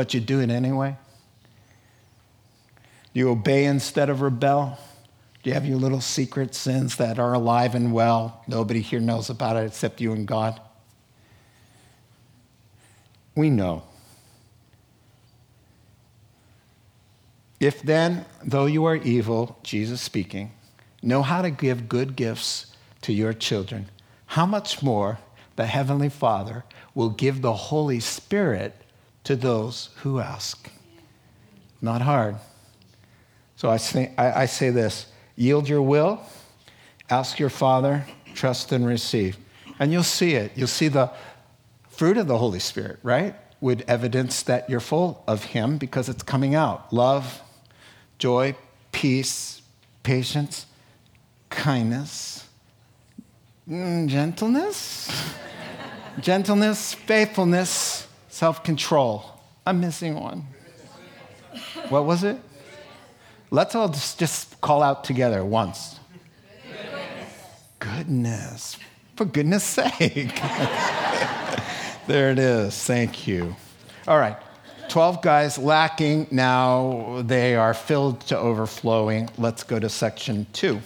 [0.02, 0.98] but you do it anyway?
[3.14, 4.80] Do you obey instead of rebel?
[5.44, 8.44] Do you have your little secret sins that are alive and well?
[8.48, 10.60] Nobody here knows about it except you and God.
[13.36, 13.84] We know.
[17.60, 20.52] If then, though you are evil, Jesus speaking,
[21.04, 23.88] know how to give good gifts to your children,
[24.26, 25.20] how much more
[25.58, 26.64] the Heavenly Father
[26.96, 28.81] will give the Holy Spirit
[29.24, 30.70] to those who ask?
[31.82, 32.36] Not hard.
[33.56, 36.22] So I say, I, I say this yield your will,
[37.10, 39.38] ask your Father, trust and receive.
[39.80, 40.52] And you'll see it.
[40.56, 41.12] You'll see the
[41.90, 43.36] fruit of the Holy Spirit, right?
[43.60, 47.42] Would evidence that you're full of Him because it's coming out love,
[48.18, 48.56] joy,
[48.92, 49.62] peace,
[50.04, 50.66] patience,
[51.50, 52.48] kindness,
[53.70, 55.12] mm, gentleness,
[56.20, 59.24] gentleness, faithfulness, self control.
[59.66, 60.48] I'm missing one.
[61.90, 62.38] What was it?
[63.52, 66.00] Let's all just, just call out together once.
[67.80, 68.78] Goodness.
[69.16, 70.36] For goodness sake.
[72.08, 72.82] there it is.
[72.84, 73.56] Thank you.
[74.08, 74.38] All right.
[74.88, 76.28] 12 guys lacking.
[76.32, 79.30] Now they are filled to overflowing.
[79.38, 80.82] Let's go to section two.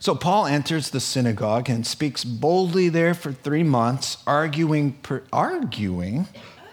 [0.00, 6.26] So Paul enters the synagogue and speaks boldly there for three months, arguing, per, arguing,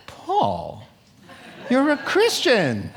[0.08, 0.88] Paul,
[1.70, 2.90] you're a Christian.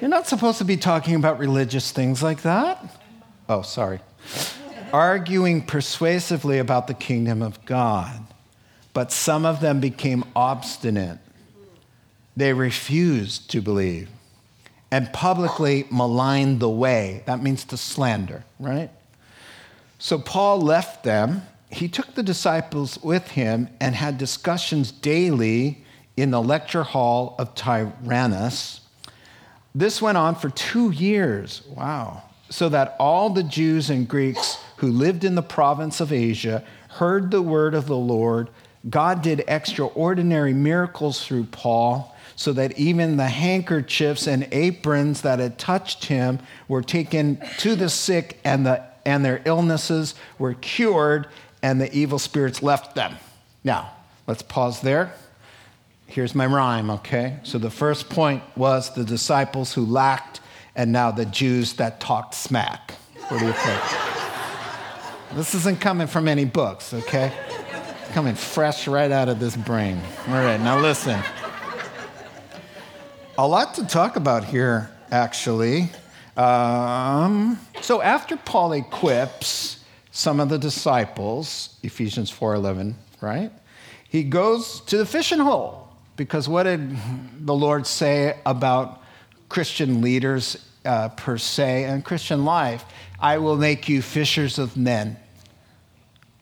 [0.00, 2.96] You're not supposed to be talking about religious things like that.
[3.48, 3.98] Oh, sorry.
[4.92, 8.24] Arguing persuasively about the kingdom of God.
[8.94, 11.18] But some of them became obstinate.
[12.36, 14.10] They refused to believe
[14.92, 17.24] and publicly maligned the way.
[17.26, 18.90] That means to slander, right?
[20.02, 21.42] So Paul left them.
[21.70, 25.84] He took the disciples with him and had discussions daily
[26.16, 28.82] in the lecture hall of Tyrannus
[29.74, 31.62] this went on for two years.
[31.68, 32.22] Wow.
[32.50, 37.30] So that all the Jews and Greeks who lived in the province of Asia heard
[37.30, 38.50] the word of the Lord.
[38.90, 45.58] God did extraordinary miracles through Paul, so that even the handkerchiefs and aprons that had
[45.58, 51.26] touched him were taken to the sick, and, the, and their illnesses were cured,
[51.62, 53.16] and the evil spirits left them.
[53.64, 53.92] Now,
[54.26, 55.12] let's pause there.
[56.06, 57.38] Here's my rhyme, okay?
[57.42, 60.40] So the first point was the disciples who lacked,
[60.76, 62.92] and now the Jews that talked smack.
[63.28, 63.80] What do you think?
[65.34, 67.32] this isn't coming from any books, okay?
[68.02, 70.00] It's coming fresh right out of this brain.
[70.28, 71.18] All right, now listen.
[73.38, 75.90] A lot to talk about here, actually.
[76.36, 83.50] Um, so after Paul equips some of the disciples, Ephesians 4:11, right?
[84.08, 86.96] He goes to the fishing hole because what did
[87.40, 89.02] the Lord say about
[89.48, 92.84] Christian leaders uh, per se and Christian life?
[93.18, 95.16] I will make you fishers of men.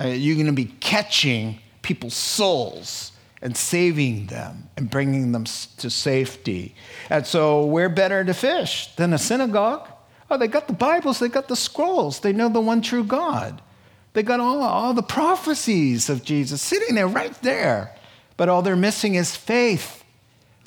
[0.00, 3.09] Uh, you're going to be catching people's souls
[3.42, 6.74] and saving them and bringing them to safety.
[7.08, 9.88] And so, we're better to fish than a synagogue.
[10.30, 13.60] Oh, they got the Bibles, they got the scrolls, they know the one true God.
[14.12, 17.94] They got all, all the prophecies of Jesus sitting there right there
[18.40, 20.02] but all they're missing is faith.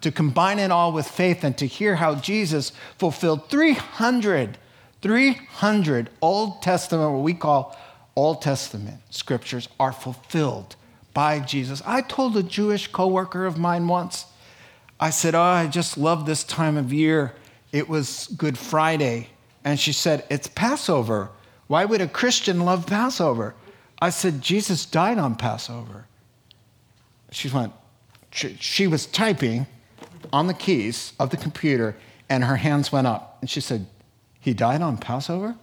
[0.02, 4.60] To combine it all with faith and to hear how Jesus fulfilled 300,
[5.02, 7.76] 300 Old Testament, what we call
[8.16, 10.76] Old Testament scriptures, are fulfilled
[11.14, 11.82] by Jesus.
[11.86, 14.26] I told a Jewish coworker of mine once,
[15.00, 17.34] I said, Oh, I just love this time of year.
[17.72, 19.30] It was Good Friday.
[19.64, 21.30] And she said, It's Passover.
[21.68, 23.56] Why would a Christian love Passover?
[24.02, 26.06] I said, Jesus died on Passover
[27.34, 27.74] she went,
[28.32, 29.66] she, she was typing
[30.32, 31.96] on the keys of the computer
[32.30, 33.38] and her hands went up.
[33.42, 33.88] And she said,
[34.40, 35.56] He died on Passover?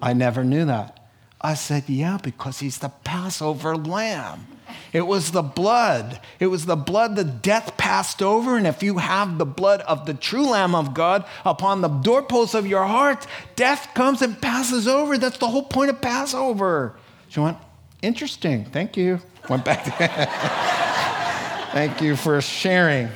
[0.00, 1.08] I never knew that.
[1.40, 4.46] I said, Yeah, because he's the Passover lamb.
[4.92, 6.20] It was the blood.
[6.40, 8.56] It was the blood that death passed over.
[8.56, 12.54] And if you have the blood of the true Lamb of God upon the doorposts
[12.54, 15.18] of your heart, death comes and passes over.
[15.18, 16.96] That's the whole point of Passover.
[17.28, 17.58] She went,
[18.02, 18.64] Interesting.
[18.66, 19.20] Thank you.
[19.48, 19.90] Went back to.
[21.72, 23.08] Thank you for sharing.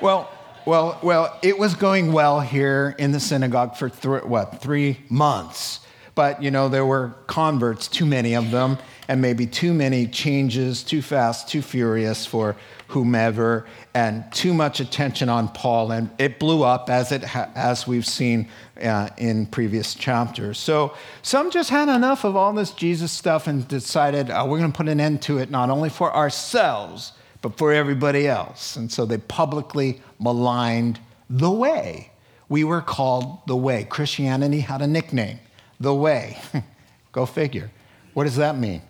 [0.00, 0.30] Well,
[0.66, 5.80] well, well, it was going well here in the synagogue for th- what, three months.
[6.14, 8.78] But, you know, there were converts, too many of them,
[9.10, 12.54] and maybe too many changes, too fast, too furious for
[12.86, 15.90] whomever, and too much attention on Paul.
[15.90, 18.48] And it blew up as, it ha- as we've seen
[18.80, 20.60] uh, in previous chapters.
[20.60, 24.70] So some just had enough of all this Jesus stuff and decided oh, we're going
[24.70, 27.10] to put an end to it, not only for ourselves,
[27.42, 28.76] but for everybody else.
[28.76, 32.12] And so they publicly maligned the way.
[32.48, 33.88] We were called the way.
[33.90, 35.40] Christianity had a nickname,
[35.80, 36.38] the way.
[37.10, 37.72] Go figure.
[38.14, 38.82] What does that mean?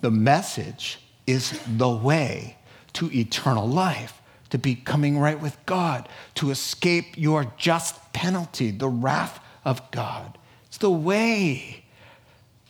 [0.00, 2.56] The message is the way
[2.94, 4.20] to eternal life,
[4.50, 10.38] to becoming right with God, to escape your just penalty, the wrath of God.
[10.66, 11.84] It's the way.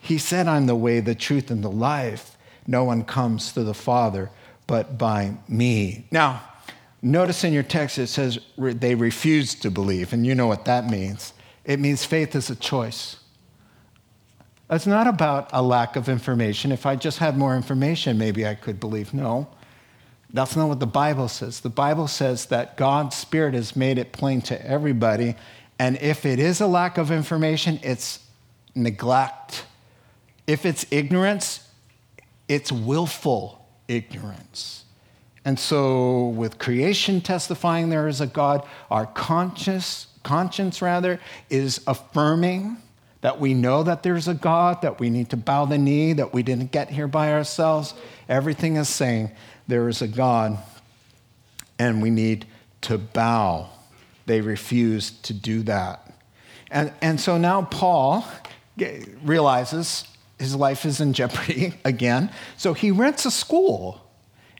[0.00, 2.36] He said, I'm the way, the truth, and the life.
[2.66, 4.30] No one comes to the Father
[4.66, 6.06] but by me.
[6.10, 6.42] Now,
[7.02, 10.88] notice in your text it says they refused to believe, and you know what that
[10.88, 11.32] means.
[11.64, 13.16] It means faith is a choice.
[14.68, 16.72] It's not about a lack of information.
[16.72, 19.14] If I just had more information, maybe I could believe.
[19.14, 19.46] No,
[20.32, 21.60] that's not what the Bible says.
[21.60, 25.36] The Bible says that God's Spirit has made it plain to everybody.
[25.78, 28.20] And if it is a lack of information, it's
[28.74, 29.64] neglect.
[30.48, 31.68] If it's ignorance,
[32.48, 34.84] it's willful ignorance.
[35.44, 42.78] And so, with creation testifying there is a God, our conscience, conscience rather, is affirming
[43.20, 46.32] that we know that there's a God, that we need to bow the knee, that
[46.32, 47.94] we didn't get here by ourselves.
[48.28, 49.30] Everything is saying
[49.66, 50.58] there is a God,
[51.78, 52.46] and we need
[52.82, 53.68] to bow.
[54.26, 56.12] They refused to do that.
[56.70, 58.26] And, and so now Paul
[59.22, 60.04] realizes
[60.38, 62.30] his life is in jeopardy again.
[62.56, 64.00] So he rents a school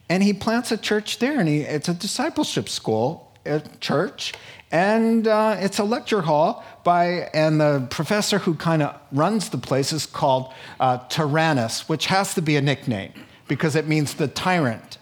[0.09, 1.39] and he plants a church there.
[1.39, 4.33] And he, it's a discipleship school, a church,
[4.71, 9.57] and uh, it's a lecture hall by, and the professor who kind of runs the
[9.57, 13.11] place is called uh, Tyrannus, which has to be a nickname
[13.49, 14.97] because it means the tyrant.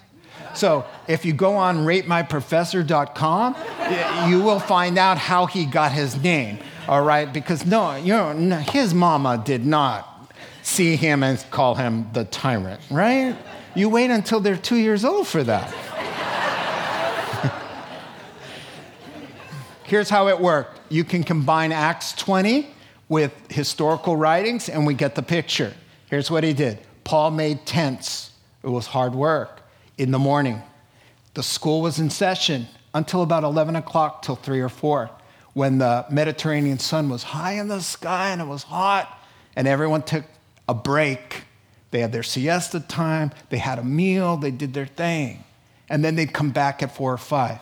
[0.55, 3.55] So if you go on ratemyprofessor.com,
[4.31, 6.57] you will find out how he got his name.
[6.87, 10.33] All right, because no, you know, his mama did not
[10.63, 13.37] see him and call him the tyrant, right?
[13.75, 15.71] You wait until they're two years old for that.
[19.85, 22.67] Here's how it worked you can combine Acts 20
[23.07, 25.73] with historical writings, and we get the picture.
[26.09, 28.31] Here's what he did Paul made tents,
[28.63, 29.61] it was hard work
[29.97, 30.61] in the morning.
[31.35, 35.09] The school was in session until about 11 o'clock till 3 or 4
[35.53, 39.19] when the Mediterranean sun was high in the sky and it was hot,
[39.55, 40.25] and everyone took
[40.67, 41.43] a break.
[41.91, 45.43] They had their siesta time, they had a meal, they did their thing.
[45.89, 47.59] And then they'd come back at four or five.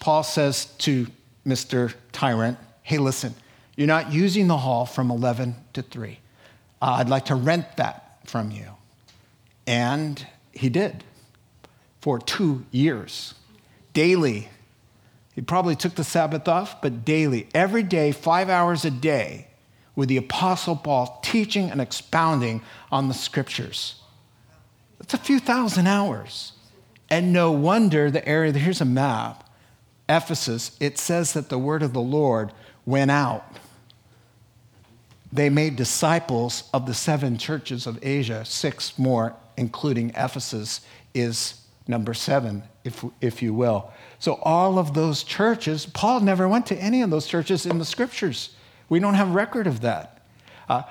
[0.00, 1.08] Paul says to
[1.48, 1.94] Mr.
[2.12, 3.34] Tyrant, Hey, listen,
[3.76, 6.18] you're not using the hall from 11 to 3.
[6.80, 8.64] Uh, I'd like to rent that from you.
[9.66, 11.04] And he did
[12.00, 13.34] for two years,
[13.92, 14.48] daily.
[15.34, 19.48] He probably took the Sabbath off, but daily, every day, five hours a day,
[19.94, 24.00] with the Apostle Paul teaching and expounding on the scriptures.
[24.98, 26.52] That's a few thousand hours.
[27.10, 29.47] And no wonder the area, here's a map,
[30.08, 32.52] Ephesus, it says that the word of the Lord
[32.86, 33.44] went out.
[35.32, 40.80] They made disciples of the seven churches of Asia, six more, including Ephesus,
[41.12, 43.92] is number seven, if, if you will.
[44.18, 47.84] So, all of those churches, Paul never went to any of those churches in the
[47.84, 48.54] scriptures.
[48.88, 50.22] We don't have record of that.
[50.68, 50.82] Uh,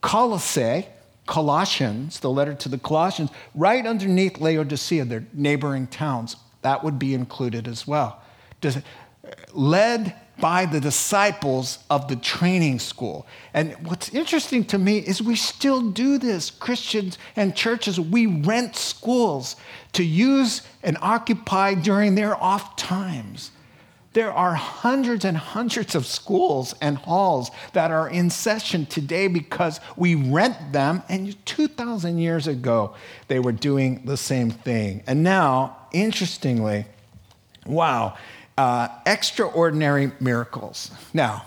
[0.00, 0.86] Colossae,
[1.26, 7.14] Colossians, the letter to the Colossians, right underneath Laodicea, their neighboring towns, that would be
[7.14, 8.21] included as well.
[9.52, 13.26] Led by the disciples of the training school.
[13.54, 16.50] And what's interesting to me is we still do this.
[16.50, 19.56] Christians and churches, we rent schools
[19.92, 23.52] to use and occupy during their off times.
[24.14, 29.80] There are hundreds and hundreds of schools and halls that are in session today because
[29.96, 32.94] we rent them, and 2,000 years ago,
[33.28, 35.02] they were doing the same thing.
[35.06, 36.84] And now, interestingly,
[37.64, 38.16] wow,
[38.58, 40.90] uh, extraordinary miracles.
[41.12, 41.44] Now,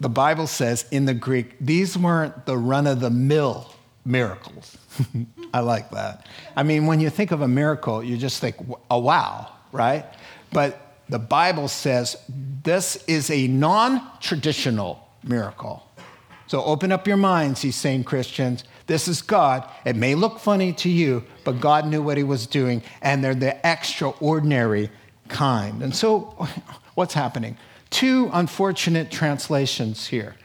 [0.00, 3.72] the Bible says in the Greek, these weren't the run of the mill
[4.04, 4.76] miracles.
[5.54, 6.26] I like that.
[6.56, 8.56] I mean, when you think of a miracle, you just think,
[8.90, 10.04] oh, wow, right?
[10.52, 12.16] But the Bible says
[12.62, 15.84] this is a non traditional miracle.
[16.46, 18.64] So open up your minds, he's saying, Christians.
[18.86, 19.68] This is God.
[19.84, 23.34] It may look funny to you, but God knew what he was doing, and they're
[23.34, 24.90] the extraordinary
[25.28, 25.82] kind.
[25.82, 26.48] And so,
[26.94, 27.56] what's happening?
[27.90, 30.36] Two unfortunate translations here.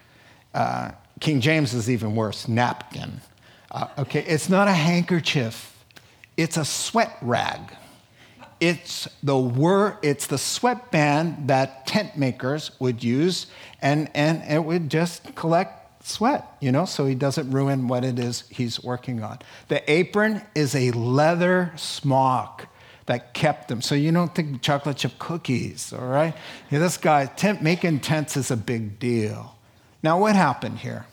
[0.54, 3.22] Uh, King James is even worse napkin.
[3.72, 5.84] Uh, okay, it's not a handkerchief,
[6.38, 7.60] it's a sweat rag.
[8.60, 13.48] It's the wor- it's the sweatband that tent makers would use,
[13.82, 18.20] and, and it would just collect sweat, you know, so he doesn't ruin what it
[18.20, 19.40] is he's working on.
[19.70, 22.68] The apron is a leather smock
[23.06, 23.82] that kept them.
[23.82, 26.34] So you don't think chocolate chip cookies, all right?
[26.70, 29.56] Yeah, this guy, tent, making tents is a big deal.
[30.02, 31.06] Now, what happened here?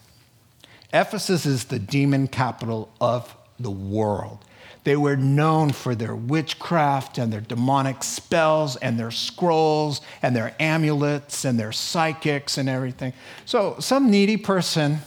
[0.93, 4.38] Ephesus is the demon capital of the world.
[4.84, 10.55] They were known for their witchcraft and their demonic spells and their scrolls and their
[10.59, 13.12] amulets and their psychics and everything.
[13.45, 14.99] So, some needy person,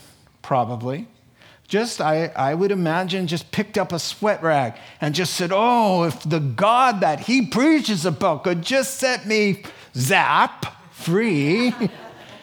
[0.41, 1.07] probably,
[1.73, 6.03] just, I, I would imagine, just picked up a sweat rag and just said, Oh,
[6.03, 9.63] if the God that he preaches about could just set me
[9.95, 11.73] zap free.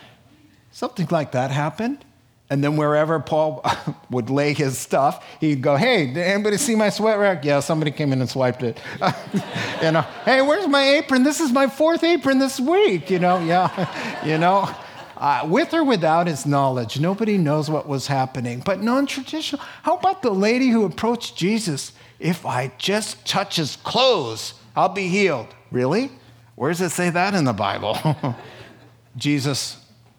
[0.73, 2.05] Something like that happened.
[2.51, 3.65] And then wherever Paul
[4.11, 7.45] would lay his stuff, he'd go, Hey, did anybody see my sweat rack?
[7.45, 8.81] Yeah, somebody came in and swiped it.
[9.81, 11.23] you know, hey, where's my apron?
[11.23, 13.09] This is my fourth apron this week.
[13.09, 14.69] You know, yeah, you know.
[15.21, 18.63] Uh, with or without his knowledge, nobody knows what was happening.
[18.65, 21.93] But non traditional, how about the lady who approached Jesus?
[22.19, 25.49] If I just touch his clothes, I'll be healed.
[25.71, 26.11] Really?
[26.55, 27.99] Where does it say that in the Bible?
[29.17, 29.77] Jesus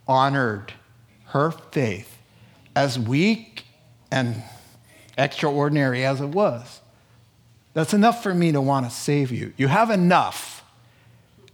[0.08, 0.72] honored
[1.30, 2.20] her faith
[2.76, 3.66] as weak
[4.12, 4.44] and
[5.18, 6.82] extraordinary as it was.
[7.74, 9.54] That's enough for me to want to save you.
[9.58, 10.64] You have enough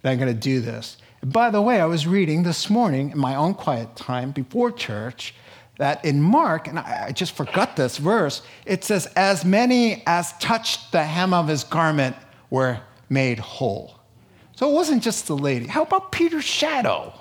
[0.02, 0.98] that I'm going to do this.
[1.28, 5.34] By the way, I was reading this morning in my own quiet time before church
[5.78, 10.94] that in Mark, and I just forgot this verse, it says, As many as touched
[10.94, 12.16] the hem of his garment
[12.50, 14.00] were made whole.
[14.56, 15.68] So it wasn't just the lady.
[15.68, 17.14] How about Peter's shadow?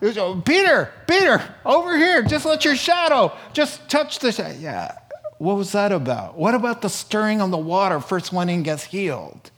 [0.00, 4.58] Was, oh, Peter, Peter, over here, just let your shadow just touch the shadow.
[4.58, 4.96] Yeah.
[5.38, 6.36] What was that about?
[6.36, 8.00] What about the stirring on the water?
[8.00, 9.52] First one in gets healed.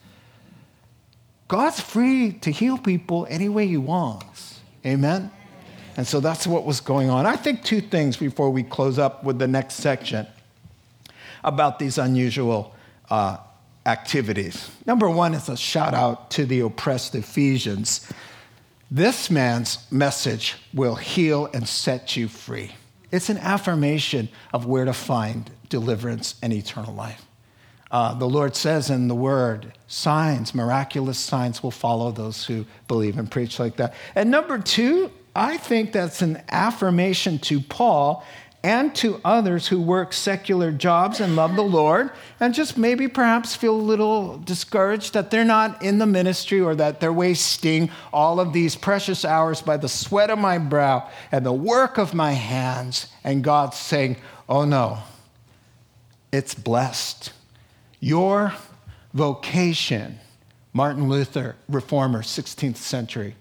[1.53, 4.61] God's free to heal people any way he wants.
[4.87, 5.31] Amen?
[5.99, 7.27] And so that's what was going on.
[7.27, 10.27] I think two things before we close up with the next section
[11.45, 12.75] about these unusual
[13.11, 13.37] uh,
[13.85, 14.71] activities.
[14.87, 18.11] Number one is a shout out to the oppressed Ephesians.
[18.91, 22.71] This man's message will heal and set you free.
[23.11, 27.27] It's an affirmation of where to find deliverance and eternal life.
[27.93, 33.19] Uh, the Lord says in the word, signs, miraculous signs will follow those who believe
[33.19, 33.93] and preach like that.
[34.15, 38.25] And number two, I think that's an affirmation to Paul
[38.65, 43.57] and to others who work secular jobs and love the Lord and just maybe perhaps
[43.57, 48.41] feel a little discouraged that they're not in the ministry or that they're wasting all
[48.41, 52.33] of these precious hours by the sweat of my brow and the work of my
[52.33, 53.09] hands.
[53.25, 54.17] And God's saying,
[54.49, 54.99] oh no,
[56.31, 57.33] it's blessed.
[58.05, 58.53] Your
[59.15, 60.19] vocation,
[60.73, 63.37] Martin Luther, reformer, 16th century,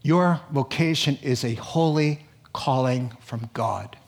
[0.00, 2.24] your vocation is a holy
[2.54, 3.98] calling from God.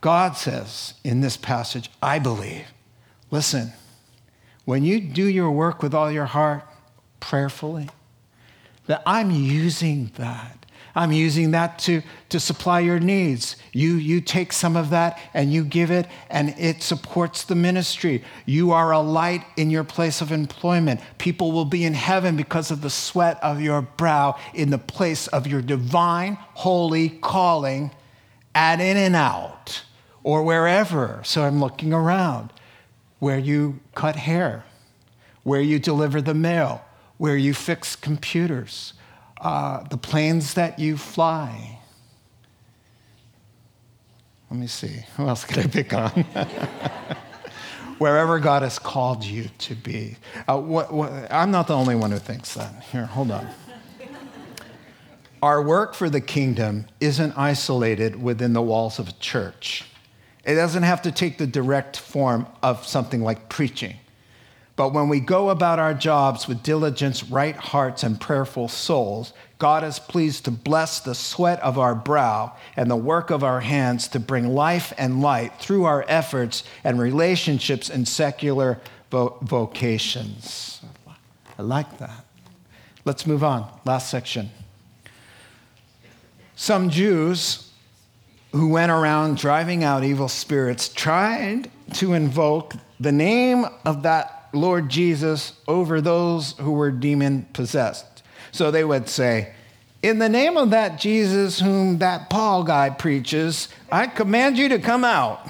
[0.00, 2.64] God says in this passage, I believe,
[3.30, 3.74] listen,
[4.64, 6.62] when you do your work with all your heart,
[7.20, 7.90] prayerfully,
[8.86, 10.57] that I'm using that.
[10.98, 13.54] I'm using that to, to supply your needs.
[13.72, 18.24] You, you take some of that and you give it, and it supports the ministry.
[18.46, 21.00] You are a light in your place of employment.
[21.18, 25.28] People will be in heaven because of the sweat of your brow in the place
[25.28, 27.92] of your divine, holy calling
[28.52, 29.84] at In-N-Out
[30.24, 31.20] or wherever.
[31.22, 32.52] So I'm looking around
[33.20, 34.64] where you cut hair,
[35.44, 36.84] where you deliver the mail,
[37.18, 38.94] where you fix computers
[39.40, 41.78] uh, the planes that you fly.
[44.50, 45.04] Let me see.
[45.16, 46.10] Who else can I pick on?
[47.98, 50.16] Wherever God has called you to be.
[50.46, 52.82] Uh, what, what, I'm not the only one who thinks that.
[52.84, 53.48] Here, hold on.
[55.42, 59.84] Our work for the kingdom isn't isolated within the walls of a church.
[60.44, 63.96] It doesn't have to take the direct form of something like preaching.
[64.78, 69.82] But when we go about our jobs with diligence, right hearts, and prayerful souls, God
[69.82, 74.06] is pleased to bless the sweat of our brow and the work of our hands
[74.06, 78.78] to bring life and light through our efforts and relationships in secular
[79.10, 80.80] vo- vocations.
[81.58, 82.24] I like that.
[83.04, 83.68] Let's move on.
[83.84, 84.48] Last section.
[86.54, 87.72] Some Jews
[88.52, 94.88] who went around driving out evil spirits tried to invoke the name of that Lord
[94.88, 98.22] Jesus over those who were demon possessed.
[98.52, 99.52] So they would say,
[100.02, 104.78] In the name of that Jesus whom that Paul guy preaches, I command you to
[104.78, 105.48] come out.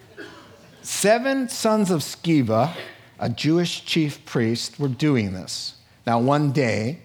[0.82, 2.72] Seven sons of Sceva,
[3.18, 5.74] a Jewish chief priest, were doing this.
[6.06, 7.00] Now, one day,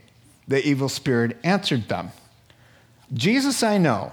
[0.48, 2.12] the evil spirit answered them
[3.14, 4.12] Jesus I know,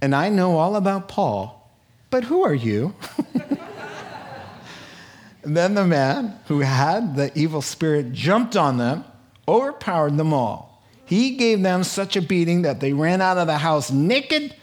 [0.00, 1.70] and I know all about Paul,
[2.10, 2.94] but who are you?
[5.54, 9.04] then the man who had the evil spirit jumped on them,
[9.46, 10.66] overpowered them all
[11.06, 14.54] he gave them such a beating that they ran out of the house naked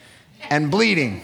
[0.49, 1.21] and bleeding.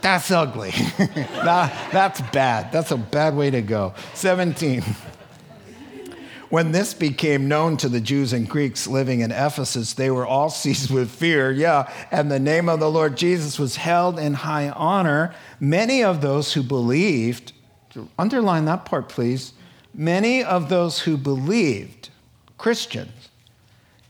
[0.00, 0.70] That's ugly.
[0.98, 2.72] that, that's bad.
[2.72, 3.94] That's a bad way to go.
[4.14, 4.82] 17.
[6.50, 10.50] When this became known to the Jews and Greeks living in Ephesus, they were all
[10.50, 11.52] seized with fear.
[11.52, 15.32] Yeah, and the name of the Lord Jesus was held in high honor.
[15.60, 17.52] Many of those who believed,
[18.18, 19.52] underline that part, please.
[19.94, 22.10] Many of those who believed,
[22.56, 23.28] Christians,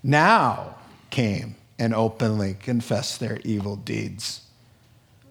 [0.02, 0.74] now
[1.10, 4.42] came and openly confessed their evil deeds.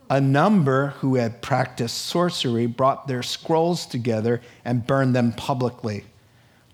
[0.09, 6.05] A number who had practiced sorcery brought their scrolls together and burned them publicly.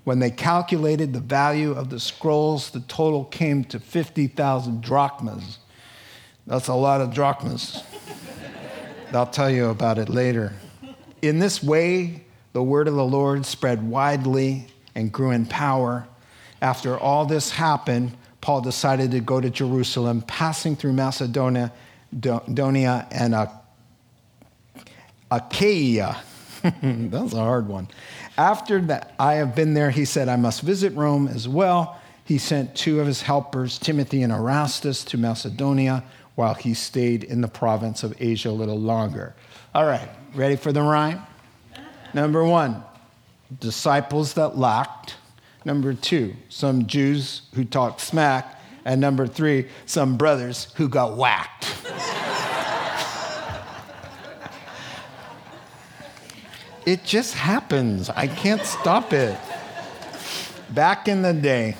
[0.03, 5.57] When they calculated the value of the scrolls, the total came to 50,000 drachmas.
[6.45, 7.83] That's a lot of drachmas.
[9.13, 10.53] I'll tell you about it later.
[11.23, 16.07] In this way, the word of the Lord spread widely and grew in power
[16.63, 21.73] after all this happened, Paul decided to go to Jerusalem, passing through Macedonia,
[22.17, 23.35] Donia, and
[25.29, 26.21] Achaia.
[26.81, 27.89] That's a hard one.
[28.37, 31.99] After that, I have been there, he said, I must visit Rome as well.
[32.23, 36.05] He sent two of his helpers, Timothy and Erastus, to Macedonia
[36.35, 39.35] while he stayed in the province of Asia a little longer.
[39.75, 41.21] All right, ready for the rhyme?
[42.13, 42.83] Number one,
[43.59, 45.15] disciples that lacked.
[45.65, 48.59] Number two, some Jews who talk smack.
[48.85, 51.73] And number three, some brothers who got whacked.
[56.85, 58.09] it just happens.
[58.09, 59.39] I can't stop it.
[60.69, 61.77] Back in the day,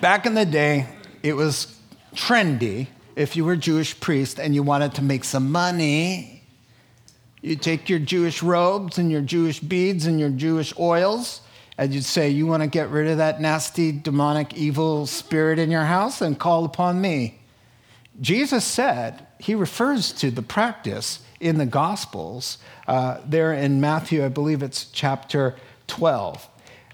[0.00, 0.86] back in the day,
[1.22, 1.78] it was
[2.14, 6.37] trendy if you were a Jewish priest and you wanted to make some money.
[7.40, 11.40] You take your Jewish robes and your Jewish beads and your Jewish oils
[11.78, 15.70] and you'd say, You want to get rid of that nasty, demonic, evil spirit in
[15.70, 16.20] your house?
[16.20, 17.38] and call upon me.
[18.20, 22.58] Jesus said, He refers to the practice in the Gospels,
[22.88, 25.54] uh, there in Matthew, I believe it's chapter
[25.86, 26.48] 12.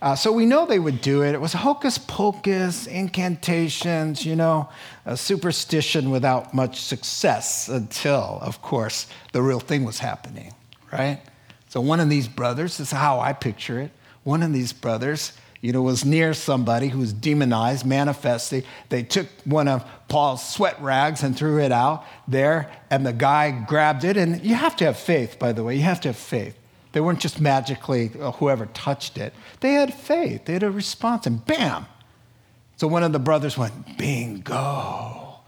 [0.05, 1.33] Uh, so we know they would do it.
[1.33, 4.69] It was hocus pocus, incantations, you know,
[5.07, 10.53] a superstition without much success until, of course, the real thing was happening,
[10.93, 11.23] right?
[11.71, 13.93] So one of these brothers, this is how I picture it,
[14.25, 15.33] one of these brothers,
[15.63, 18.63] you know, was near somebody who was demonized, manifesting.
[18.91, 23.65] They took one of Paul's sweat rags and threw it out there, and the guy
[23.67, 24.19] grabbed it.
[24.19, 25.77] And you have to have faith, by the way.
[25.77, 26.59] You have to have faith.
[26.95, 29.35] They weren't just magically uh, whoever touched it.
[29.59, 30.45] They had faith.
[30.45, 31.87] They had a response, and bam.
[32.77, 35.41] So one of the brothers went, bingo.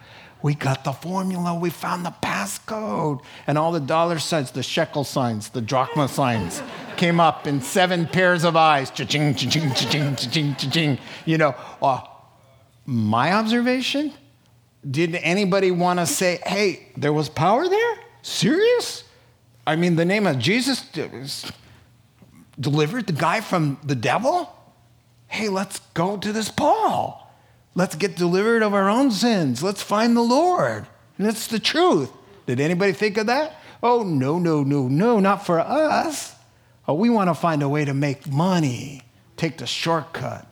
[0.43, 1.55] We got the formula.
[1.55, 3.21] We found the passcode.
[3.47, 6.61] And all the dollar signs, the shekel signs, the drachma signs
[6.97, 8.91] came up in seven pairs of eyes.
[8.91, 10.99] Cha-ching, cha-ching, cha-ching, cha-ching, cha-ching.
[11.27, 12.01] You know, uh,
[12.87, 14.13] my observation,
[14.89, 17.99] did anybody want to say, hey, there was power there?
[18.23, 19.05] Serious?
[19.67, 20.85] I mean, the name of Jesus
[22.59, 24.53] delivered the guy from the devil?
[25.27, 27.23] Hey, let's go to this Paul.
[27.75, 29.63] Let's get delivered of our own sins.
[29.63, 30.87] Let's find the Lord.
[31.19, 32.11] And that's the truth.
[32.47, 33.57] Did anybody think of that?
[33.83, 36.35] Oh, no, no, no, no, not for us.
[36.89, 39.03] Oh, we want to find a way to make money,
[39.37, 40.47] take the shortcut.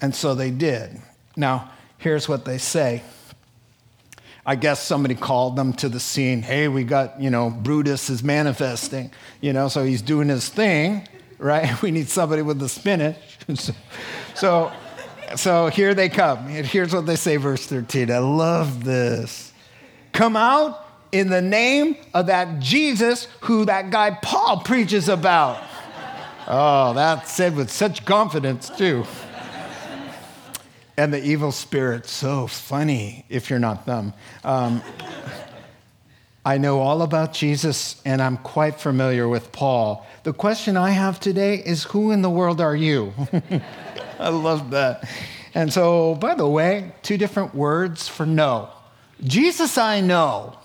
[0.00, 1.00] And so they did.
[1.36, 3.02] Now, here's what they say.
[4.48, 6.40] I guess somebody called them to the scene.
[6.40, 11.06] Hey, we got, you know, Brutus is manifesting, you know, so he's doing his thing,
[11.38, 11.70] right?
[11.82, 13.16] We need somebody with the spinach.
[14.34, 14.72] so
[15.34, 16.46] so here they come.
[16.46, 18.10] And here's what they say, verse 13.
[18.10, 19.52] I love this.
[20.12, 25.62] Come out in the name of that Jesus who that guy Paul preaches about.
[26.48, 29.04] Oh, that's said with such confidence, too.
[30.96, 34.14] And the evil spirit, so funny if you're not them.
[34.44, 34.82] Um,
[36.46, 40.06] I know all about Jesus and I'm quite familiar with Paul.
[40.22, 43.12] The question I have today is who in the world are you?
[44.20, 45.08] I love that.
[45.54, 48.70] And so, by the way, two different words for know.
[49.24, 50.56] Jesus I know,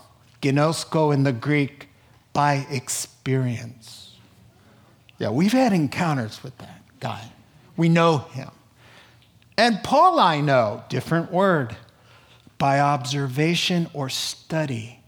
[0.41, 1.89] ginosko in the Greek,
[2.31, 4.15] by experience.
[5.17, 7.31] Yeah, we've had encounters with that guy.
[7.75, 8.51] We know him.
[9.61, 11.77] And Paul I know, different word,
[12.57, 14.99] by observation or study.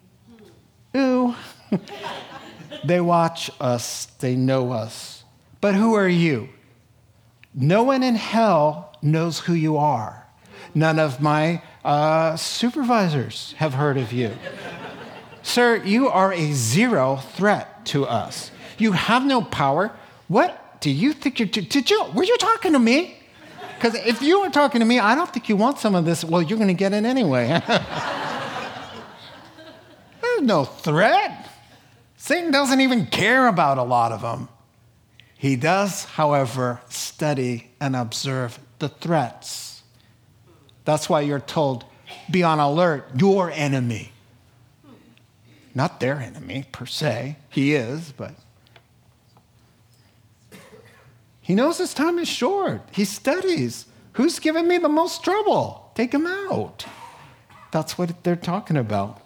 [0.95, 1.33] Ooh.
[2.85, 5.23] they watch us, they know us.
[5.59, 6.49] But who are you?
[7.55, 10.27] No one in hell knows who you are.
[10.75, 14.37] None of my uh, supervisors have heard of you.
[15.41, 18.51] Sir, you are a zero threat to us.
[18.77, 19.91] You have no power.
[20.27, 23.17] What do you think you're, did you, were you talking to me?
[23.83, 26.23] Because if you were talking to me, I don't think you want some of this.
[26.23, 27.47] Well, you're going to get it anyway.
[30.21, 31.49] There's no threat.
[32.15, 34.47] Satan doesn't even care about a lot of them.
[35.37, 39.83] He does, however, study and observe the threats.
[40.85, 41.83] That's why you're told,
[42.31, 44.13] be on alert, your enemy.
[45.75, 47.35] Not their enemy per se.
[47.49, 48.33] He is, but
[51.43, 52.81] he knows his time is short.
[52.93, 53.85] He studies.
[54.13, 55.91] Who's giving me the most trouble?
[55.93, 56.85] Take him out.
[57.71, 59.19] That's what they're talking about.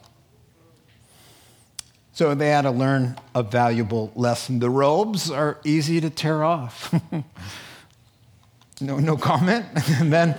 [2.14, 4.58] So they had to learn a valuable lesson.
[4.58, 6.92] The robes are easy to tear off.
[8.82, 9.68] no, no comment.
[10.00, 10.36] and then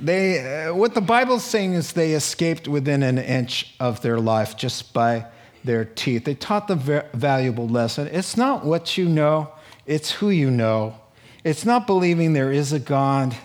[0.00, 4.56] they, uh, what the Bible's saying is they escaped within an inch of their life
[4.56, 5.26] just by
[5.64, 6.24] their teeth.
[6.24, 8.08] They taught the valuable lesson.
[8.10, 9.52] It's not what you know,
[9.86, 10.98] it's who you know.
[11.44, 13.36] It's not believing there is a God,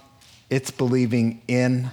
[0.50, 1.92] it's believing in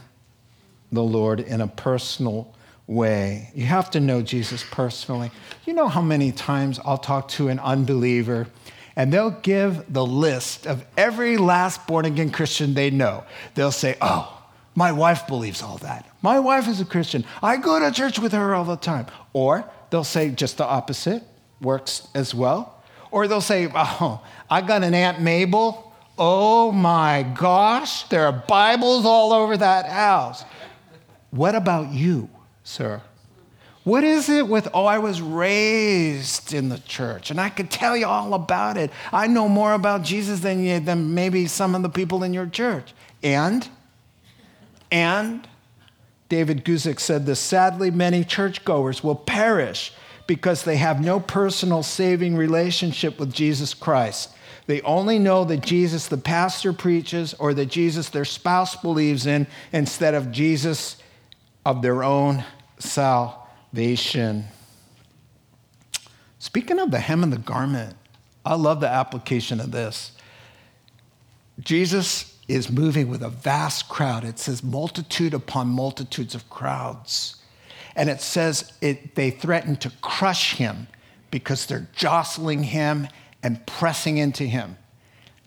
[0.91, 2.55] the Lord in a personal
[2.87, 3.51] way.
[3.55, 5.31] You have to know Jesus personally.
[5.67, 8.47] You know how many times I'll talk to an unbeliever
[8.97, 13.25] and they'll give the list of every last born again Christian they know.
[13.55, 14.35] They'll say, Oh,
[14.75, 16.11] my wife believes all that.
[16.23, 17.25] My wife is a Christian.
[17.43, 19.07] I go to church with her all the time.
[19.33, 21.23] Or they'll say just the opposite
[21.61, 22.78] works as well.
[23.11, 25.93] Or they'll say, Oh, I got an Aunt Mabel.
[26.17, 30.45] Oh my gosh, there are Bibles all over that house.
[31.31, 32.29] What about you,
[32.65, 33.03] sir?
[33.85, 37.97] What is it with, oh, I was raised in the church and I could tell
[37.97, 38.91] you all about it.
[39.13, 42.47] I know more about Jesus than, you, than maybe some of the people in your
[42.47, 42.93] church.
[43.23, 43.67] And,
[44.91, 45.49] and,
[46.29, 49.93] David Guzik said this sadly, many churchgoers will perish
[50.29, 54.31] because they have no personal saving relationship with Jesus Christ.
[54.67, 59.47] They only know that Jesus the pastor preaches or that Jesus their spouse believes in
[59.73, 60.99] instead of Jesus
[61.65, 62.45] of their own
[62.79, 64.45] salvation.
[66.39, 67.97] Speaking of the hem of the garment,
[68.45, 70.13] I love the application of this.
[71.59, 74.25] Jesus is moving with a vast crowd.
[74.25, 77.38] It says multitude upon multitudes of crowds.
[77.99, 80.87] And it says it, they threaten to crush him
[81.33, 83.09] because they're jostling him
[83.43, 84.79] and pressing into him.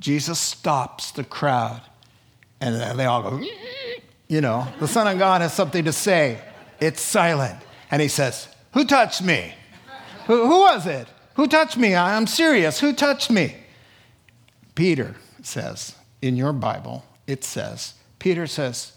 [0.02, 1.82] Jesus stops the crowd,
[2.60, 3.42] and they all go,
[4.28, 6.42] you know, the Son of God has something to say.
[6.82, 7.58] It's silent.
[7.90, 9.54] And he says, Who touched me?
[10.28, 11.08] Who, who was it?
[11.36, 11.96] Who touched me?
[11.96, 12.80] I'm serious.
[12.82, 13.56] Who touched me?
[14.76, 18.94] Peter says, in your Bible, it says, Peter says,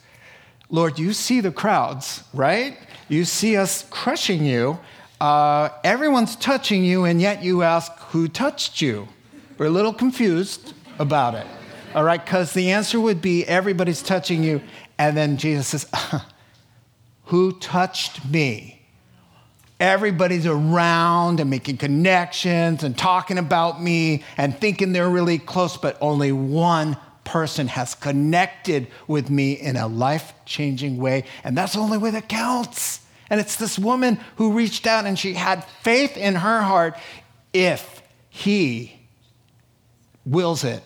[0.71, 2.77] Lord, you see the crowds, right?
[3.09, 4.79] You see us crushing you.
[5.21, 9.09] Uh, everyone's touching you, and yet you ask, Who touched you?
[9.59, 11.47] We're a little confused about it,
[11.95, 12.25] all right?
[12.25, 14.61] Because the answer would be, Everybody's touching you.
[14.99, 15.87] And then Jesus says,
[17.27, 18.83] Who touched me?
[19.81, 25.99] Everybody's around and making connections and talking about me and thinking they're really close, but
[26.01, 31.25] only one person has connected with me in a life changing way.
[31.43, 33.01] And that's the only way that counts.
[33.31, 36.97] And it's this woman who reached out and she had faith in her heart
[37.53, 39.01] if he
[40.27, 40.83] wills it,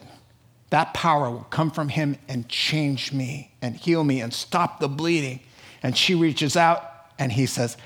[0.70, 4.88] that power will come from him and change me and heal me and stop the
[4.88, 5.40] bleeding.
[5.82, 6.84] And she reaches out
[7.18, 7.76] and he says,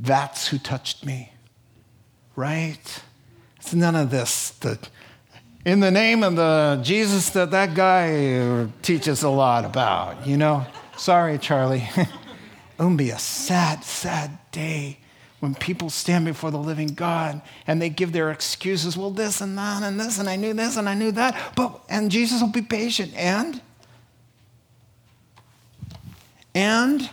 [0.00, 1.32] That's who touched me.
[2.36, 3.02] Right?
[3.56, 4.50] It's none of this.
[4.50, 4.78] The,
[5.68, 10.66] in the name of the Jesus that that guy teaches a lot about, you know?
[10.96, 11.88] Sorry, Charlie.
[12.80, 14.98] It would be a sad, sad day
[15.40, 18.96] when people stand before the living God and they give their excuses.
[18.96, 21.54] Well, this and that and this, and I knew this and I knew that.
[21.56, 23.14] But, and Jesus will be patient.
[23.16, 23.60] And?
[26.54, 27.10] And?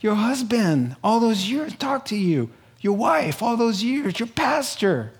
[0.00, 2.50] Your husband, all those years, talk to you.
[2.80, 4.18] Your wife, all those years.
[4.18, 5.12] Your pastor.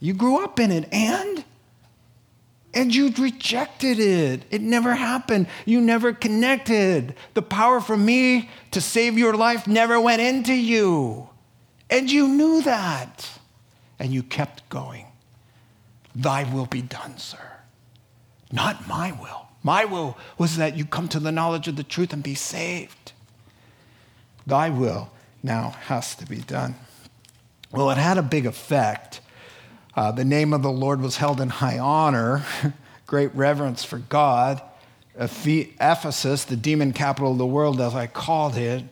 [0.00, 0.88] You grew up in it.
[0.92, 1.44] And?
[2.74, 4.44] and you rejected it.
[4.50, 5.46] It never happened.
[5.64, 7.14] You never connected.
[7.34, 11.28] The power for me to save your life never went into you.
[11.90, 13.28] And you knew that.
[13.98, 15.06] And you kept going.
[16.14, 17.38] Thy will be done, sir.
[18.52, 22.12] Not my will, My will was that you come to the knowledge of the truth
[22.12, 23.12] and be saved.
[24.46, 25.10] Thy will
[25.42, 26.76] now has to be done.
[27.70, 29.20] Well, it had a big effect.
[29.98, 32.44] Uh, the name of the Lord was held in high honor,
[33.08, 34.62] great reverence for God.
[35.18, 38.84] Ephesus, the demon capital of the world, as I called it,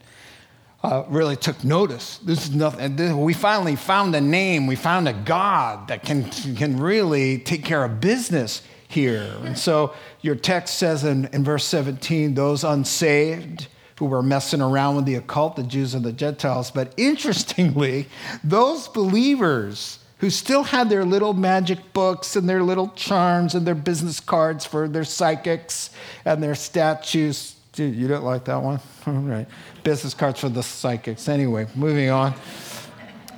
[0.82, 2.18] uh, really took notice.
[2.18, 3.20] This is nothing.
[3.20, 4.66] We finally found a name.
[4.66, 9.32] We found a God that can, can really take care of business here.
[9.44, 13.68] And so your text says in, in verse 17, those unsaved
[14.00, 16.72] who were messing around with the occult, the Jews and the Gentiles.
[16.72, 18.09] But interestingly,
[18.42, 23.74] those believers who still had their little magic books and their little charms and their
[23.74, 25.90] business cards for their psychics
[26.24, 27.56] and their statues.
[27.76, 28.80] You don't like that one?
[29.06, 29.46] All right.
[29.84, 31.28] Business cards for the psychics.
[31.28, 32.34] Anyway, moving on.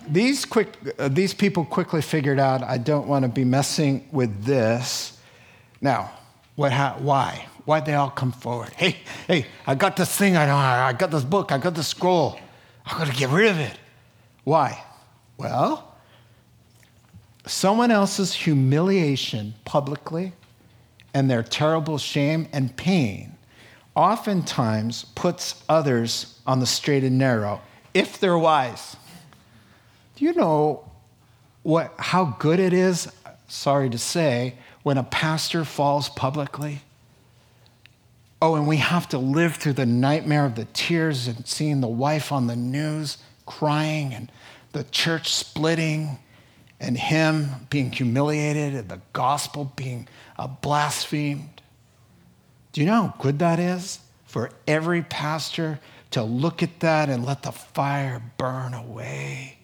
[0.07, 4.45] These, quick, uh, these people quickly figured out I don't want to be messing with
[4.45, 5.19] this.
[5.81, 6.13] Now,
[6.55, 7.47] what, how, why?
[7.65, 8.71] Why'd they all come forward?
[8.71, 12.39] Hey, hey, I got this thing, I, I got this book, I got this scroll.
[12.87, 13.79] I got to get rid of it.
[14.45, 14.83] Why?
[15.37, 15.88] Well,
[17.49, 20.33] someone else's humiliation publicly
[21.15, 23.35] and their terrible shame and pain
[23.95, 27.61] oftentimes puts others on the straight and narrow
[27.95, 28.97] if they're wise.
[30.17, 30.89] Do you know
[31.63, 33.11] what, how good it is,
[33.49, 36.83] sorry to say, when a pastor falls publicly?
[38.41, 41.89] Oh, and we have to live through the nightmare of the tears and seeing the
[41.89, 44.31] wife on the news crying and
[44.73, 46.19] the church splitting
[46.81, 50.09] and him being humiliated and the gospel being
[50.63, 51.63] blasphemed.
[52.73, 55.81] Do you know how good that is for every pastor
[56.13, 59.59] to look at that and let the fire burn away?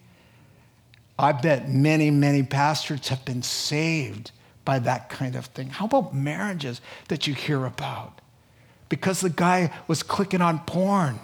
[1.17, 4.31] I bet many, many pastors have been saved
[4.65, 5.69] by that kind of thing.
[5.69, 8.19] How about marriages that you hear about?
[8.89, 11.19] Because the guy was clicking on porn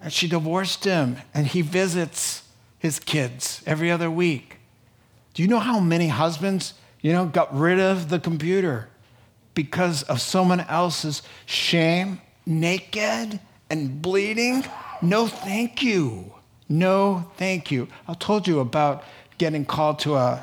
[0.00, 2.44] and she divorced him and he visits
[2.78, 4.59] his kids every other week.
[5.34, 8.88] Do you know how many husbands, you know, got rid of the computer
[9.54, 14.64] because of someone else's shame, naked and bleeding?
[15.02, 16.32] No, thank you.
[16.68, 17.88] No, thank you.
[18.06, 19.04] I told you about
[19.38, 20.42] getting called to a,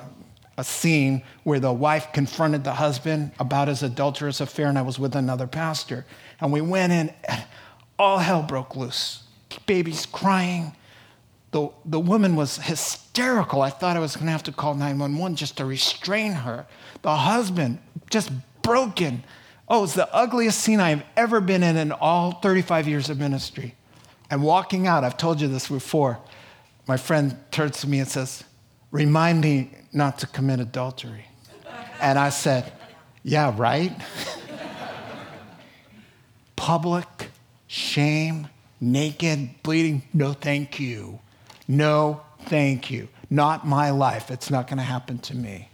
[0.58, 5.00] a scene where the wife confronted the husband about his adulterous affair, and I was
[5.00, 6.06] with another pastor.
[6.42, 7.44] And we went in, and
[8.00, 9.24] all hell broke loose.
[9.66, 10.76] Babies crying,
[11.52, 13.62] the, the woman was hysterical.
[13.62, 16.66] I thought I was going to have to call 911 just to restrain her.
[17.02, 17.80] The husband,
[18.10, 18.32] just
[18.62, 19.24] broken.
[19.70, 23.76] Oh, it's the ugliest scene I've ever been in in all 35 years of ministry.
[24.30, 26.20] And walking out, I've told you this before.
[26.86, 28.44] My friend turns to me and says,
[28.92, 31.26] Remind me not to commit adultery.
[32.02, 32.72] And I said,
[33.24, 33.94] Yeah, right?
[36.56, 37.08] Public
[37.68, 38.48] shame,
[38.82, 41.20] naked, bleeding, no thank you.
[41.68, 43.10] No, thank you.
[43.30, 44.32] Not my life.
[44.32, 45.70] It's not going to happen to me.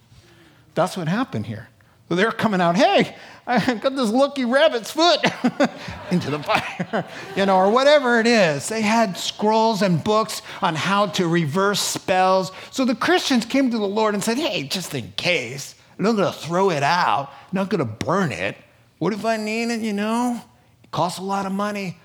[0.76, 1.70] That's what happened here.
[2.10, 3.16] So they're coming out, hey,
[3.48, 5.20] I got this lucky rabbit's foot
[6.12, 8.70] into the fire, you know, or whatever it is.
[8.70, 12.52] They had scrolls and books on how to reverse spells.
[12.72, 16.16] So the Christians came to the Lord and said, hey, just in case, I'm not
[16.16, 18.58] going to throw it out, I'm not going to burn it.
[19.00, 20.42] What if I need it, you know?
[20.84, 21.98] It costs a lot of money.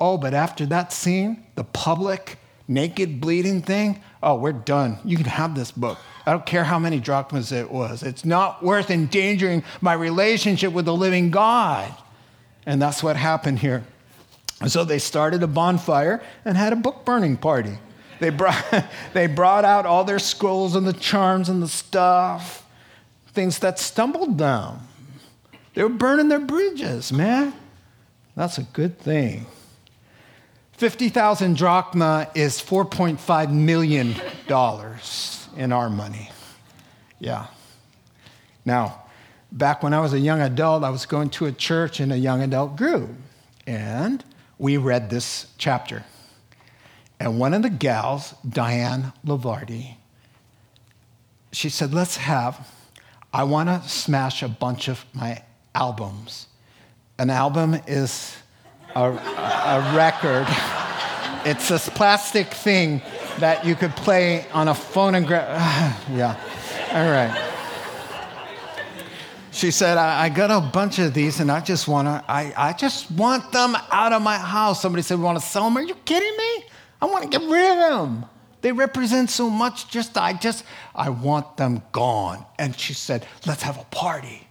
[0.00, 4.98] Oh, but after that scene, the public naked, bleeding thing, oh, we're done.
[5.04, 5.98] You can have this book.
[6.26, 8.02] I don't care how many drachmas it was.
[8.02, 11.94] It's not worth endangering my relationship with the living God.
[12.66, 13.84] And that's what happened here.
[14.66, 17.78] so they started a bonfire and had a book burning party.
[18.20, 18.64] They brought,
[19.12, 22.66] they brought out all their scrolls and the charms and the stuff,
[23.32, 24.78] things that stumbled them.
[25.74, 27.52] They were burning their bridges, man.
[28.36, 29.46] That's a good thing.
[30.76, 34.14] 50,000 drachma is $4.5 million
[35.56, 36.30] in our money.
[37.20, 37.46] Yeah.
[38.64, 39.04] Now,
[39.52, 42.16] back when I was a young adult, I was going to a church in a
[42.16, 43.10] young adult group,
[43.66, 44.24] and
[44.58, 46.04] we read this chapter.
[47.20, 49.94] And one of the gals, Diane Lavardi,
[51.52, 52.68] she said, Let's have,
[53.32, 55.42] I want to smash a bunch of my
[55.74, 56.48] albums.
[57.16, 58.36] An album is
[58.94, 60.46] a, a record.
[61.44, 63.02] It's this plastic thing
[63.38, 66.04] that you could play on a phonograph.
[66.10, 66.36] yeah,
[66.92, 67.50] all right.
[69.50, 72.52] She said, I, I, got a bunch of these and I just want to, I,
[72.56, 74.82] I just want them out of my house.
[74.82, 75.76] Somebody said, we want to sell them.
[75.76, 76.64] Are you kidding me?
[77.00, 78.24] I want to get rid of them.
[78.62, 79.88] They represent so much.
[79.90, 80.64] Just, I just,
[80.94, 82.44] I want them gone.
[82.58, 84.48] And she said, let's have a party.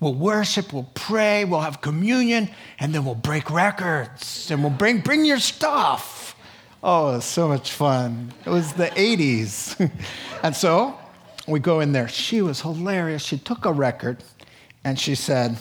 [0.00, 5.00] We'll worship, we'll pray, we'll have communion, and then we'll break records and we'll bring,
[5.00, 6.36] bring your stuff.
[6.82, 8.32] Oh, it was so much fun.
[8.46, 9.90] It was the 80s.
[10.44, 10.96] and so
[11.48, 12.06] we go in there.
[12.06, 13.22] She was hilarious.
[13.22, 14.22] She took a record
[14.84, 15.58] and she said,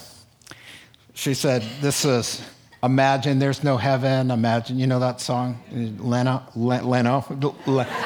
[1.15, 2.47] she said, this is
[2.83, 4.29] Imagine There's No Heaven.
[4.29, 5.59] Imagine, you know that song?
[5.71, 7.25] Leno, Leno,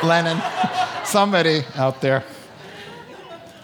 [0.01, 0.41] Lennon,
[1.03, 2.23] somebody out there.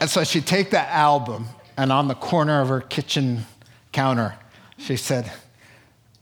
[0.01, 1.47] And so she'd take that album
[1.77, 3.45] and on the corner of her kitchen
[3.91, 4.35] counter,
[4.77, 5.31] she said,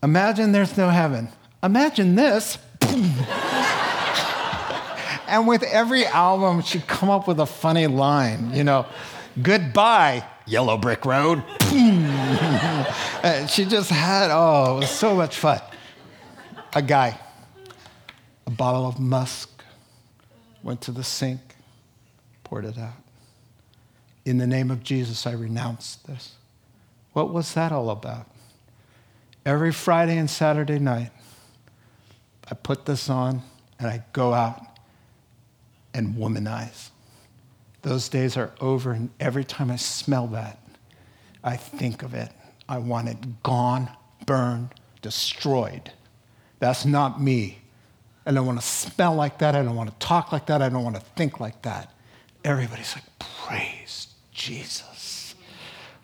[0.03, 1.29] Imagine there's no heaven.
[1.63, 2.59] Imagine this.
[5.27, 8.85] and with every album, she'd come up with a funny line, you know,
[9.41, 11.43] goodbye, Yellow Brick Road.
[13.25, 15.59] Uh, she just had, oh, it was so much fun.
[16.75, 17.19] A guy,
[18.45, 19.49] a bottle of musk,
[20.61, 21.39] went to the sink,
[22.43, 23.04] poured it out.
[24.25, 26.33] In the name of Jesus, I renounce this.
[27.13, 28.27] What was that all about?
[29.45, 31.11] Every Friday and Saturday night,
[32.49, 33.43] I put this on
[33.77, 34.61] and I go out
[35.93, 36.89] and womanize.
[37.83, 40.59] Those days are over, and every time I smell that,
[41.43, 42.31] I think of it.
[42.67, 43.89] I want it gone,
[44.25, 44.71] burned,
[45.03, 45.91] destroyed.
[46.57, 47.59] That's not me.
[48.25, 49.55] I don't want to smell like that.
[49.55, 50.63] I don't want to talk like that.
[50.63, 51.93] I don't want to think like that.
[52.43, 54.04] Everybody's like, praise
[54.45, 55.33] Jesus.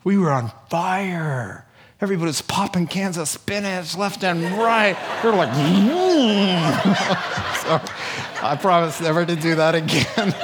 [0.02, 1.64] We were on fire.
[2.00, 4.96] Everybody was popping cans of spinach left and right.
[5.22, 6.82] Were like, mm.
[7.62, 7.80] so
[8.44, 10.34] I promise never to do that again.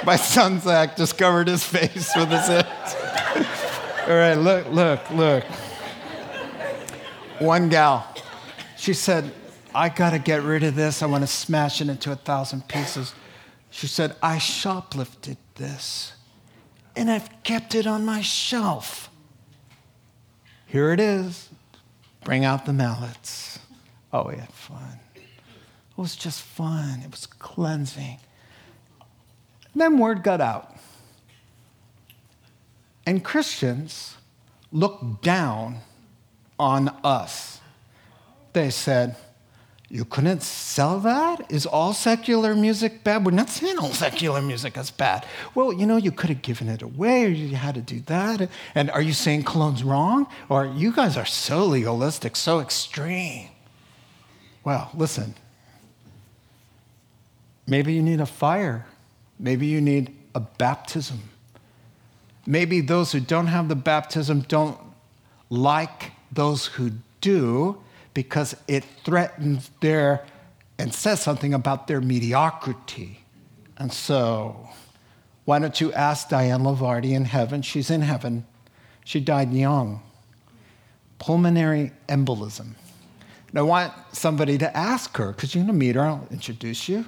[0.06, 2.94] My son Zach just covered his face with his hands.
[4.08, 5.44] All right, look, look, look.
[7.40, 8.06] One gal,
[8.76, 9.32] she said,
[9.74, 11.02] I got to get rid of this.
[11.02, 13.12] I want to smash it into a thousand pieces.
[13.70, 16.12] She said, I shoplifted this
[16.98, 19.08] and I've kept it on my shelf.
[20.66, 21.48] Here it is.
[22.24, 23.60] Bring out the mallets.
[24.12, 24.98] Oh, we had fun.
[25.14, 25.22] It
[25.96, 27.02] was just fun.
[27.04, 28.18] It was cleansing.
[29.72, 30.74] And then word got out.
[33.06, 34.16] And Christians
[34.72, 35.78] looked down
[36.58, 37.60] on us.
[38.54, 39.14] They said,
[39.90, 41.50] you couldn't sell that?
[41.50, 43.24] Is all secular music bad?
[43.24, 45.24] We're not saying all secular music is bad.
[45.54, 48.50] Well, you know, you could have given it away or you had to do that.
[48.74, 50.26] And are you saying cologne's wrong?
[50.50, 53.48] Or you guys are so legalistic, so extreme.
[54.62, 55.34] Well, listen.
[57.66, 58.84] Maybe you need a fire.
[59.38, 61.20] Maybe you need a baptism.
[62.46, 64.78] Maybe those who don't have the baptism don't
[65.48, 67.78] like those who do
[68.18, 70.26] because it threatens their
[70.76, 73.20] and says something about their mediocrity.
[73.76, 74.68] And so,
[75.44, 77.62] why don't you ask Diane Lavardi in heaven?
[77.62, 78.44] She's in heaven.
[79.04, 80.02] She died young.
[81.20, 82.74] Pulmonary embolism.
[83.50, 86.88] And I want somebody to ask her, because you're going to meet her, I'll introduce
[86.88, 87.04] you.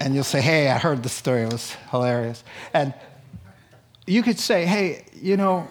[0.00, 2.44] And you'll say, hey, I heard the story, it was hilarious.
[2.72, 2.94] And
[4.06, 5.68] you could say, hey, you know,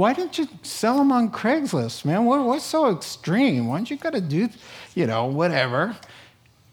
[0.00, 2.24] why didn't you sell them on Craigslist, man?
[2.24, 3.66] What, what's so extreme?
[3.66, 4.48] Why don't you got to do,
[4.94, 5.94] you know, whatever?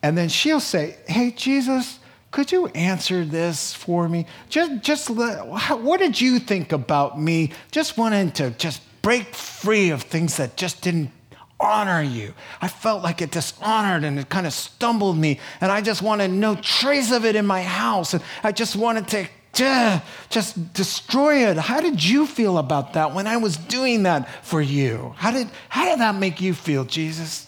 [0.02, 2.00] And then she'll say, hey, Jesus,
[2.32, 4.28] could you answer this for me?
[4.48, 7.52] Just, just what did you think about me?
[7.70, 11.12] Just wanting to just break free of things that just didn't
[11.60, 12.34] honor you.
[12.62, 16.32] I felt like it dishonored and it kind of stumbled me, and I just wanted
[16.32, 19.28] no trace of it in my house, and I just wanted to
[19.58, 21.58] just destroy it.
[21.58, 25.14] How did you feel about that when I was doing that for you?
[25.18, 27.48] How did, how did that make you feel, Jesus?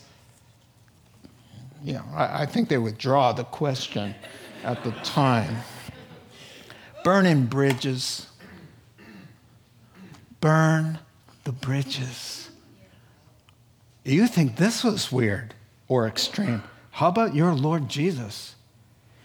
[1.84, 4.16] You know, I, I think they withdraw the question
[4.64, 5.58] at the time.
[7.04, 8.28] Burning bridges.
[10.42, 11.00] Burn
[11.44, 12.50] the bridges.
[14.04, 15.54] You think this was weird
[15.88, 16.64] or extreme.
[16.92, 18.56] How about your Lord Jesus?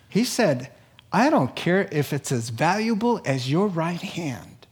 [0.09, 0.71] He said,
[1.15, 4.67] I don't care if it's as valuable as your right hand.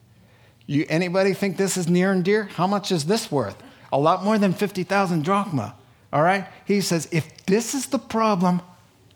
[0.67, 2.47] You, anybody think this is near and dear?
[2.47, 3.63] How much is this worth?
[3.93, 5.77] A lot more than 50,000 drachma.
[6.13, 6.49] All right?
[6.65, 8.61] He says, if this is the problem,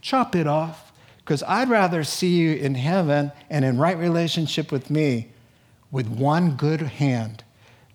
[0.01, 0.93] chop it off.
[1.18, 5.33] Because I'd rather see you in heaven and in right relationship with me
[5.91, 7.43] with one good hand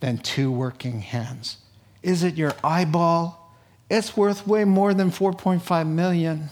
[0.02, 1.60] than two working hands.
[2.04, 3.56] Is it your eyeball?
[3.90, 6.50] It's worth way more than 4.5 million.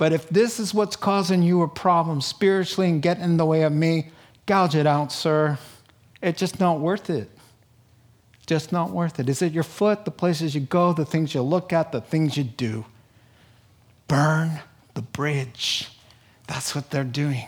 [0.00, 3.64] But if this is what's causing you a problem spiritually and getting in the way
[3.64, 4.08] of me,
[4.46, 5.58] gouge it out, sir.
[6.22, 7.30] It's just not worth it.
[8.46, 9.28] Just not worth it.
[9.28, 12.34] Is it your foot, the places you go, the things you look at, the things
[12.38, 12.86] you do?
[14.08, 14.60] Burn
[14.94, 15.90] the bridge.
[16.46, 17.44] That's what they're doing.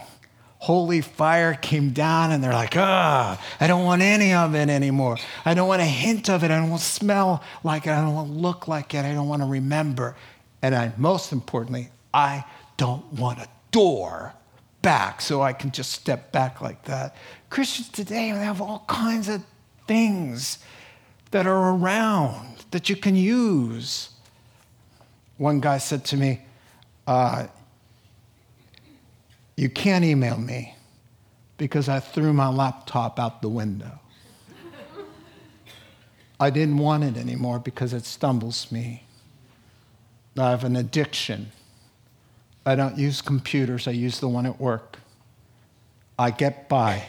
[0.59, 5.17] holy fire came down and they're like, ah, I don't want any of it anymore.
[5.47, 6.51] I don't want a hint of it.
[6.51, 7.93] I don't want to smell like it.
[7.93, 9.07] I don't want to look like it.
[9.07, 10.17] I don't want to remember.
[10.61, 12.45] And I, most importantly, I
[12.77, 14.35] don't want a door
[14.83, 17.17] back so I can just step back like that.
[17.51, 19.43] Christians today have all kinds of
[19.87, 20.59] things
[21.31, 24.11] that are around that you can use.
[25.39, 26.41] One guy said to me,
[27.07, 27.47] uh,
[29.57, 30.75] you can't email me
[31.57, 33.99] because I threw my laptop out the window.
[36.41, 39.05] I didn't want it anymore because it stumbles me.
[40.37, 41.53] I have an addiction.
[42.65, 44.99] I don't use computers, I use the one at work.
[46.19, 47.05] I get by.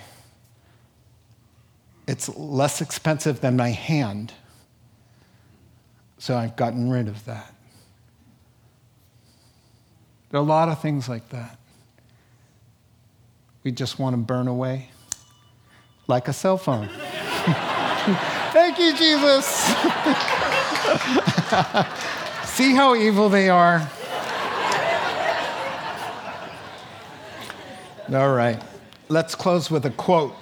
[2.07, 4.33] It's less expensive than my hand.
[6.17, 7.53] So I've gotten rid of that.
[10.29, 11.59] There are a lot of things like that
[13.63, 14.89] we just want to burn away
[16.07, 16.89] like a cell phone.
[18.51, 19.45] Thank you, Jesus.
[22.43, 23.89] See how evil they are?
[28.13, 28.61] All right.
[29.09, 30.35] Let's close with a quote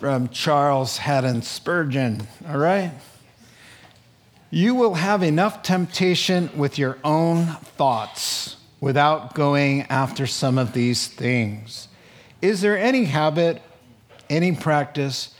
[0.00, 2.26] from Charles Haddon Spurgeon.
[2.48, 2.90] All right?
[4.50, 7.46] You will have enough temptation with your own
[7.76, 11.86] thoughts without going after some of these things.
[12.42, 13.62] Is there any habit,
[14.28, 15.36] any practice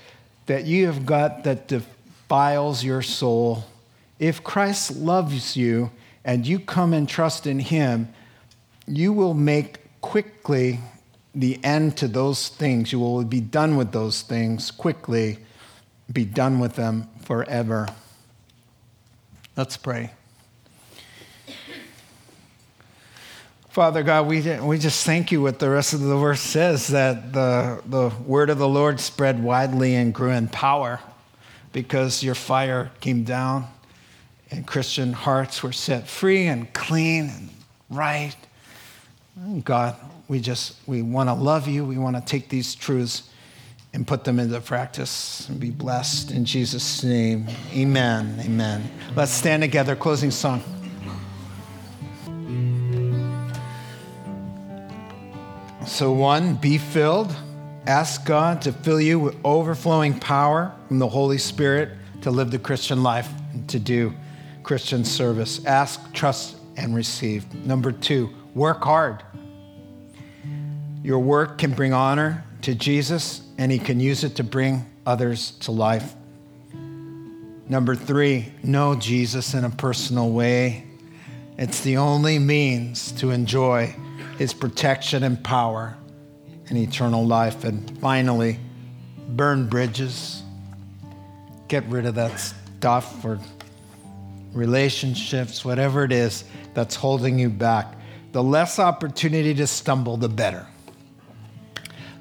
[0.46, 3.64] that you have got that defiles your soul?
[4.20, 5.90] If Christ loves you
[6.24, 8.10] and you come and trust in him,
[8.86, 10.78] you will make quickly
[11.37, 12.91] the end to those things.
[12.91, 15.39] You will be done with those things quickly,
[16.12, 17.89] be done with them forever.
[19.57, 20.11] Let's pray.
[23.68, 27.34] Father God, we, we just thank you what the rest of the verse says that
[27.34, 30.99] the, the word of the Lord spread widely and grew in power
[31.74, 33.66] because your fire came down
[34.51, 37.51] and Christian hearts were set free and clean and
[37.91, 38.34] right.
[39.62, 39.97] God,
[40.28, 41.84] we just we want to love you.
[41.84, 43.30] We want to take these truths
[43.92, 47.46] and put them into practice and be blessed in Jesus' name.
[47.72, 48.38] Amen.
[48.44, 48.90] Amen.
[49.14, 49.96] Let's stand together.
[49.96, 50.62] Closing song.
[55.86, 57.34] So, one, be filled.
[57.86, 61.90] Ask God to fill you with overflowing power from the Holy Spirit
[62.22, 64.12] to live the Christian life and to do
[64.64, 65.64] Christian service.
[65.64, 67.54] Ask, trust, and receive.
[67.64, 69.22] Number two, work hard.
[71.07, 75.52] Your work can bring honor to Jesus, and He can use it to bring others
[75.61, 76.16] to life.
[77.68, 80.84] Number three, know Jesus in a personal way.
[81.59, 83.94] It's the only means to enjoy
[84.36, 85.96] his protection and power
[86.68, 87.62] and eternal life.
[87.62, 88.59] And finally,
[89.28, 90.42] burn bridges,
[91.68, 93.38] get rid of that stuff or
[94.52, 96.42] relationships, whatever it is
[96.74, 97.94] that's holding you back.
[98.32, 100.66] The less opportunity to stumble, the better.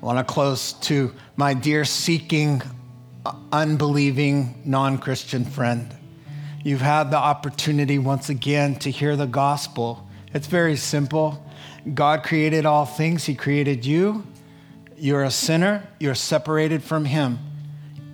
[0.06, 2.62] I want to close to my dear seeking,
[3.52, 5.92] unbelieving, non Christian friend.
[6.64, 10.08] You've had the opportunity once again to hear the gospel.
[10.32, 11.44] It's very simple.
[11.92, 14.28] God created all things, He created you.
[14.96, 17.40] You're a sinner, you're separated from Him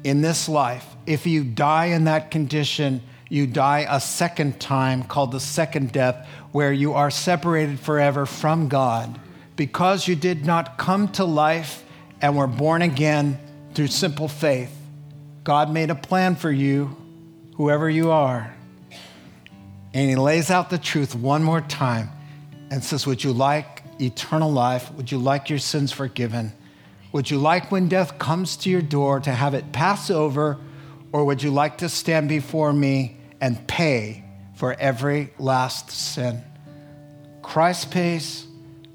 [0.05, 0.85] in this life.
[1.05, 6.25] If you die in that condition, you die a second time called the second death,
[6.53, 9.19] where you are separated forever from God
[9.61, 11.83] because you did not come to life
[12.19, 13.39] and were born again
[13.75, 14.75] through simple faith.
[15.43, 16.97] God made a plan for you,
[17.57, 18.51] whoever you are.
[19.93, 22.09] And He lays out the truth one more time
[22.71, 24.91] and says, Would you like eternal life?
[24.93, 26.53] Would you like your sins forgiven?
[27.11, 30.57] Would you like when death comes to your door to have it pass over?
[31.11, 34.23] Or would you like to stand before me and pay
[34.55, 36.41] for every last sin?
[37.43, 38.47] Christ pays,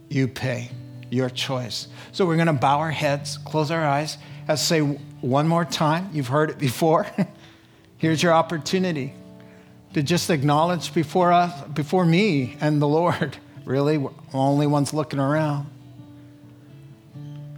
[0.09, 0.71] you pay.
[1.11, 1.89] Your choice.
[2.13, 4.19] So we're going to bow our heads, close our eyes,
[4.49, 6.11] and say one more time.
[6.13, 7.07] You've heard it before.
[7.99, 9.15] Here's your opportunity
[9.95, 13.99] to just acknowledge before us, before me and the Lord Really?
[13.99, 15.67] We're only ones looking around.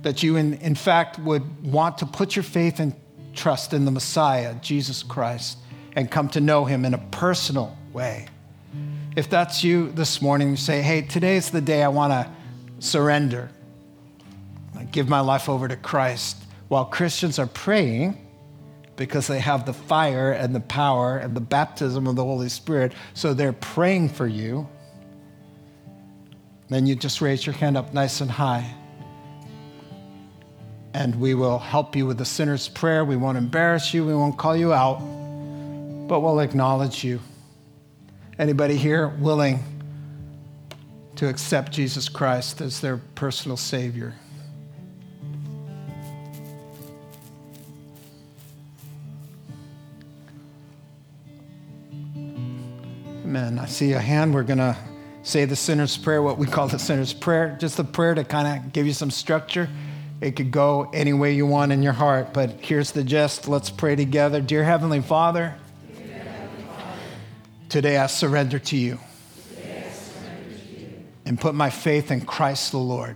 [0.03, 2.95] That you, in, in fact, would want to put your faith and
[3.35, 5.59] trust in the Messiah, Jesus Christ,
[5.95, 8.27] and come to know him in a personal way.
[9.17, 12.33] If that's you this morning, you say, hey, today's the day I want to
[12.79, 13.51] surrender,
[14.77, 16.37] I give my life over to Christ.
[16.69, 18.25] While Christians are praying,
[18.97, 22.93] because they have the fire and the power and the baptism of the Holy Spirit,
[23.15, 24.69] so they're praying for you
[26.69, 28.75] then you just raise your hand up nice and high.
[30.95, 33.05] and we will help you with the sinner's prayer.
[33.05, 34.99] We won't embarrass you, we won't call you out,
[36.09, 37.21] but we'll acknowledge you.
[38.39, 39.63] Anybody here willing
[41.19, 44.15] to accept Jesus Christ as their personal Savior?
[53.25, 53.59] Amen.
[53.59, 54.33] I see a hand.
[54.33, 54.77] We're going to
[55.25, 58.47] say the sinner's prayer, what we call the sinner's prayer, just a prayer to kind
[58.67, 59.69] of give you some structure.
[60.21, 63.49] It could go any way you want in your heart, but here's the gist.
[63.49, 64.41] Let's pray together.
[64.41, 65.57] Dear Heavenly Father,
[67.69, 69.01] today I surrender to you
[71.29, 73.15] and put my faith in Christ the Lord,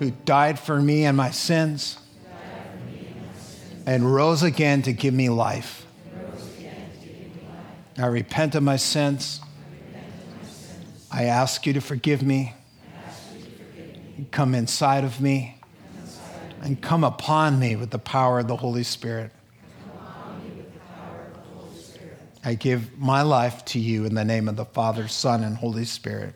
[0.00, 1.96] who died for me and my sins
[3.86, 5.86] and rose again to give me life.
[7.96, 9.40] I repent of my sins.
[11.12, 12.54] I ask you to forgive me.
[14.32, 15.60] Come inside of me
[16.62, 19.30] and come upon me with the power of the Holy Spirit.
[22.46, 25.84] I give my life to you in the name of the Father, Son, and Holy
[25.84, 26.32] Spirit.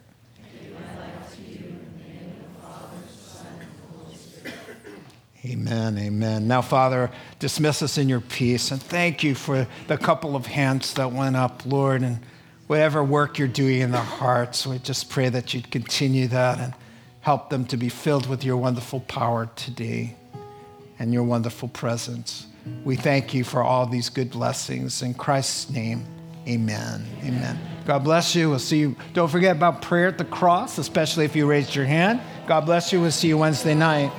[5.44, 6.48] Amen, amen.
[6.48, 10.94] Now, Father, dismiss us in your peace and thank you for the couple of hands
[10.94, 12.18] that went up, Lord, and
[12.66, 14.66] whatever work you're doing in their hearts.
[14.66, 16.74] We just pray that you'd continue that and
[17.20, 20.16] help them to be filled with your wonderful power today
[20.98, 22.48] and your wonderful presence.
[22.84, 25.02] We thank you for all these good blessings.
[25.02, 26.04] In Christ's name,
[26.48, 27.06] amen.
[27.22, 27.58] Amen.
[27.86, 28.50] God bless you.
[28.50, 28.96] We'll see you.
[29.14, 32.20] Don't forget about prayer at the cross, especially if you raised your hand.
[32.46, 33.00] God bless you.
[33.00, 34.12] We'll see you Wednesday night.